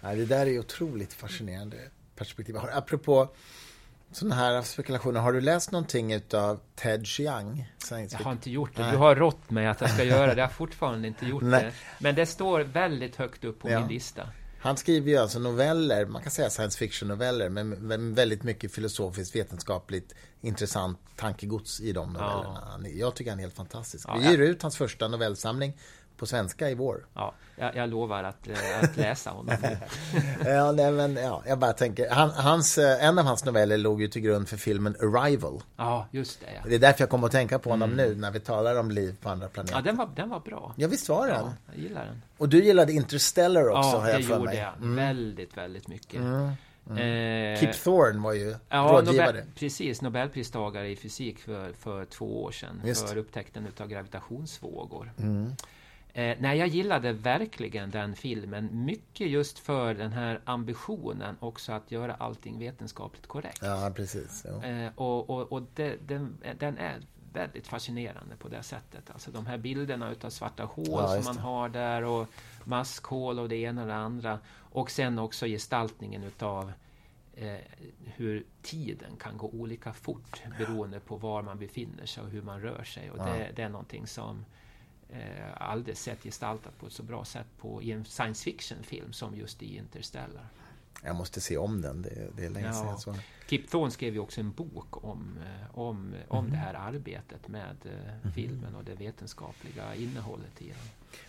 [0.00, 2.56] Ja, det där är otroligt fascinerande perspektiv.
[2.56, 3.28] Apropå
[4.16, 7.72] sådana här spekulationer, har du läst någonting av Ted Chiang?
[7.90, 8.90] Jag har inte gjort det.
[8.90, 10.40] Du har rått mig att jag ska göra det.
[10.40, 11.72] Jag har fortfarande inte gjort det.
[11.98, 13.80] Men det står väldigt högt upp på ja.
[13.80, 14.28] min lista.
[14.60, 20.14] Han skriver ju alltså noveller, man kan säga science fiction-noveller, men väldigt mycket filosofiskt, vetenskapligt
[20.40, 22.78] intressant tankegods i de novellerna.
[22.82, 22.88] Ja.
[22.88, 24.08] Jag tycker han är helt fantastisk.
[24.08, 24.44] Ja, Vi ger ja.
[24.44, 25.72] ut hans första novellsamling
[26.16, 27.06] på svenska i vår.
[27.14, 29.56] Ja, jag, jag lovar att, eh, att läsa honom.
[30.44, 34.00] ja, nej, men, ja, jag bara tänker, han, hans, eh, en av hans noveller låg
[34.00, 35.62] ju till grund för filmen Arrival.
[35.76, 36.46] Ja, just det.
[36.54, 36.60] Ja.
[36.68, 38.08] Det är därför jag kommer att tänka på honom mm.
[38.08, 39.76] nu när vi talar om liv på andra planeter.
[39.76, 40.74] Ja, den var, den var bra.
[40.76, 41.36] Ja, visst var den?
[41.36, 42.22] Ja, jag gillar den.
[42.38, 44.56] Och du gillade Interstellar också, ja, har jag för mig.
[44.56, 44.96] Ja, det gjorde jag.
[44.96, 46.20] Väldigt, väldigt mycket.
[46.20, 46.52] Mm.
[46.90, 47.54] Mm.
[47.54, 49.26] Eh, Kip Thorne var ju ja, rådgivare.
[49.26, 52.82] Nobel, precis, Nobelpristagare i fysik för, för två år sedan.
[52.84, 53.08] Just.
[53.08, 55.12] För upptäckten av gravitationsvågor.
[55.18, 55.52] Mm.
[56.16, 58.84] Eh, nej, jag gillade verkligen den filmen.
[58.84, 63.58] Mycket just för den här ambitionen också att göra allting vetenskapligt korrekt.
[63.62, 64.44] Ja, precis.
[64.44, 67.00] Eh, och och, och det, den, den, är
[67.32, 69.10] väldigt fascinerande på det sättet.
[69.10, 71.40] Alltså de här bilderna utav svarta hål Ja, som man det.
[71.42, 72.28] har där och
[72.64, 74.38] maskhål och det ena och det andra.
[74.56, 76.72] Och sen också gestaltningen utav
[77.34, 77.54] eh,
[78.04, 82.60] hur tiden kan gå olika fort beroende på var man befinner sig och hur man
[82.60, 83.10] rör sig.
[83.10, 83.24] Och Ja.
[83.24, 84.44] det, det är någonting som
[85.14, 89.36] eh, aldrig sett gestaltat på ett så bra sätt på, i en science fiction-film som
[89.36, 90.48] just i Interstellar.
[91.02, 92.96] Jag måste se om den, det, det är länge sedan Ja.
[92.98, 93.22] såg den.
[93.46, 97.76] Kip Thorne skrev ju också en bok om, eh, om, om det här arbetet med
[97.84, 100.76] eh, filmen och det vetenskapliga innehållet i den.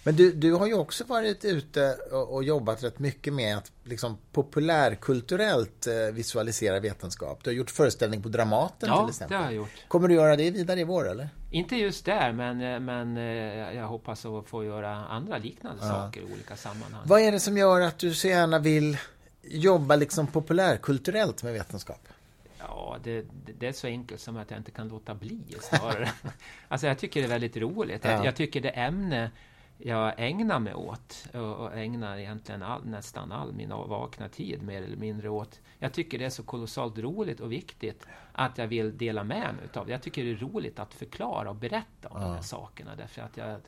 [0.04, 3.72] Men du, du har ju också varit ute och, och jobbat rätt mycket med att
[3.84, 7.44] liksom, populärkulturellt eh, visualisera vetenskap.
[7.44, 9.38] Du har gjort föreställning på Dramaten till Ja, det exempel.
[9.38, 9.70] har jag gjort.
[9.88, 11.30] Kommer du göra det vidare i vår eller?
[11.52, 13.16] Inte just där, men, men
[13.76, 15.90] jag hoppas att få göra andra liknande Ja.
[15.90, 17.02] saker i olika sammanhang.
[17.06, 18.98] Vad är det som gör att du så gärna vill
[19.48, 22.08] jobba liksom populärkulturellt med vetenskap?
[22.58, 23.26] Ja, det,
[23.60, 26.12] det, är så enkelt som att jag inte kan låta bli snarare.
[26.68, 28.06] alltså jag tycker det är väldigt roligt.
[28.06, 28.12] Ja.
[28.12, 29.32] Jag, jag tycker det ämne
[29.78, 34.82] jag ägnar mig åt och, och ägnar egentligen all, nästan all min vakna tid mer
[34.82, 35.60] eller mindre åt.
[35.80, 39.66] Jag tycker det är så kolossalt roligt och viktigt att jag vill dela med mig
[39.66, 39.92] utav det.
[39.92, 43.38] Jag tycker det är roligt att förklara och berätta om de här sakerna därför att
[43.38, 43.60] jag,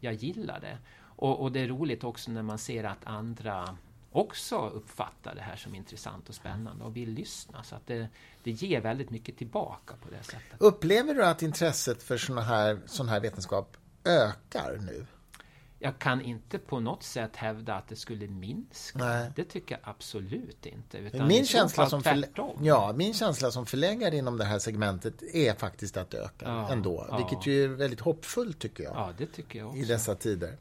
[0.00, 0.78] jag gillar det.
[1.00, 3.76] Och, och det är roligt också när man ser att andra
[4.16, 7.62] också uppfattar det här som intressant och spännande och vill lyssna.
[7.62, 8.08] Så att det,
[8.42, 10.42] det ger väldigt mycket tillbaka på det sättet.
[10.58, 15.06] Upplever du att intresset för sån här, sån här vetenskap ökar nu?
[15.78, 18.98] Jag kan inte på något sätt hävda att det skulle minska.
[18.98, 19.32] Nej.
[19.36, 20.98] Det tycker jag absolut inte.
[20.98, 22.58] Utan Min känsla, som tvärtom.
[22.62, 26.68] ja, min känsla som förläggare inom det här segmentet är faktiskt att det ökar Ja,
[26.72, 27.06] ändå.
[27.10, 27.16] ja.
[27.16, 28.92] Vilket ju är väldigt hoppfullt tycker jag.
[28.96, 29.78] Ja, det tycker jag också.
[29.80, 30.56] i dessa tider.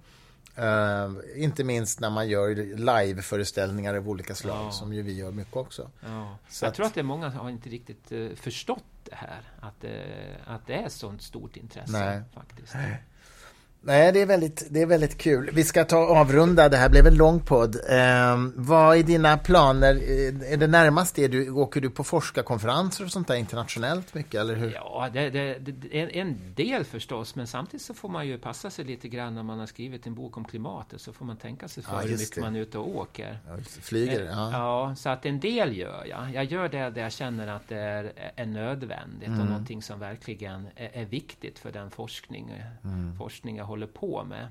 [0.55, 4.71] Eh, inte minst när man gör live-föreställningar av olika slag, Ja.
[4.71, 5.89] som ju vi gör mycket också.
[6.05, 6.37] Ja.
[6.49, 9.15] Så jag att- tror att det är många som har inte riktigt eh, förstått det
[9.15, 9.41] här.
[9.59, 10.03] Att, det
[10.45, 12.21] att det är sånt stort intresse Nej.
[12.33, 12.73] faktiskt.
[12.73, 13.03] Nej,
[13.85, 15.49] det är, väldigt, det är väldigt kul.
[15.53, 17.75] Vi ska ta och avrunda, det här blev en lång podd.
[17.75, 19.95] Eh, vad är dina planer?
[19.95, 24.41] Eh, Är det närmast det du, åker du på forskarkonferenser och sånt där internationellt mycket,
[24.41, 24.73] eller hur?
[24.73, 28.69] Ja, det, det, det, en, en del förstås, men samtidigt så får man ju passa
[28.69, 31.67] sig lite grann när man har skrivit en bok om klimatet, så får man tänka
[31.67, 32.41] sig för Ja, hur mycket det.
[32.41, 33.39] man är ute och åker.
[33.47, 34.25] Ja, Flyger?
[34.31, 34.51] Ja.
[34.51, 36.31] Ja, så att en del gör jag.
[36.33, 39.39] Jag gör det där jag känner att det är, är nödvändigt Mm.
[39.41, 42.53] och någonting som verkligen är, är viktigt för den forskning,
[42.83, 43.15] Mm.
[43.17, 44.47] forskning jag håller på med.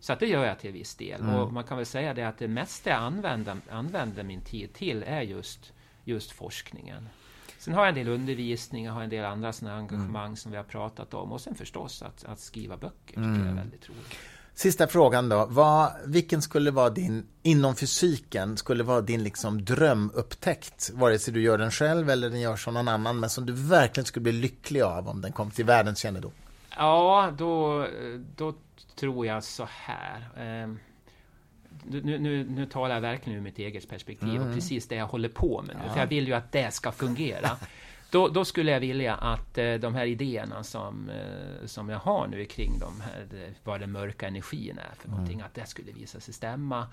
[0.00, 1.20] Så att det gör jag till viss del.
[1.20, 1.34] Mm.
[1.34, 5.02] Och man kan väl säga det att det mesta jag använder, använder min tid till
[5.06, 5.72] är just,
[6.04, 7.08] just forskningen.
[7.58, 10.36] Sen har jag en del undervisning, jag har en del andra såna här engagemang Mm.
[10.36, 11.32] som vi har pratat om.
[11.32, 14.14] Och sen förstås att, att skriva böcker tycker jag är väldigt roligt.
[14.54, 15.46] Sista frågan då.
[15.46, 20.90] Vad, vilken skulle vara din, inom fysiken, skulle vara din liksom drömupptäckt?
[20.94, 23.52] Vare sig du gör den själv eller den görs av någon annan, men som du
[23.52, 26.32] verkligen skulle bli lycklig av om den kom till världens kännedom.
[26.76, 27.86] Ja, då,
[28.36, 28.54] då
[28.94, 30.28] tror jag så här.
[30.36, 30.78] Ehm,
[31.84, 35.28] Nu, nu, nu talar jag verkligen ur mitt eget perspektiv och precis det jag håller
[35.28, 35.82] på med nu.
[35.92, 37.50] För jag vill ju att det ska fungera.
[38.10, 42.26] Då, då skulle jag vilja att eh, de här idéerna som, eh, som jag har
[42.26, 45.92] nu kring de här, det, vad den mörka energin är för någonting, att det skulle
[45.92, 46.86] visa sig stämma.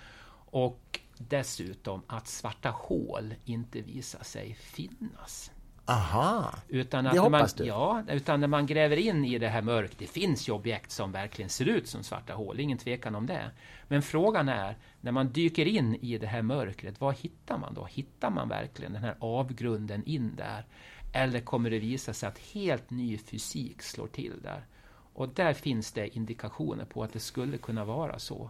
[0.52, 5.52] Och dessutom att svarta hål inte visar sig finnas.
[5.86, 6.56] Aha!
[6.68, 7.66] Utan Det att man, hoppas du?
[7.66, 11.12] Ja, utan när man gräver in i det här mörkt, det finns ju objekt som
[11.12, 13.52] verkligen ser ut som svarta hål, ingen tvekan om det.
[13.88, 17.86] Men frågan är, när man dyker in i det här mörkret, vad hittar man då?
[17.86, 20.66] Hittar man verkligen den här avgrunden in där?
[21.14, 24.66] Eller kommer det visa sig att helt ny fysik slår till där?
[25.14, 28.50] Och där finns det indikationer på att det skulle kunna vara så.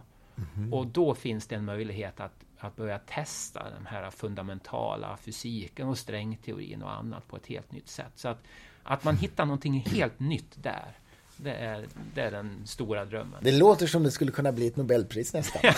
[0.72, 5.98] Och då finns det en möjlighet att, att börja testa den här fundamentala fysiken och
[5.98, 8.12] strängteorin och annat på ett helt nytt sätt.
[8.14, 8.38] Så att,
[8.82, 10.98] att man hittar någonting helt nytt där,
[11.36, 13.40] det är, det är den stora drömmen.
[13.42, 15.62] Det låter som det skulle kunna bli ett Nobelpris nästan.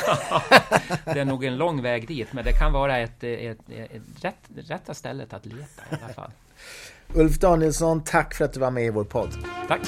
[1.04, 4.24] Det är nog en lång väg dit, men det kan vara ett, ett, ett, ett
[4.24, 6.30] rätt, rätta stället att leta i alla fall.
[7.14, 9.34] Ulf Danielsson, tack för att du var med i vår podd.
[9.68, 9.80] Tack!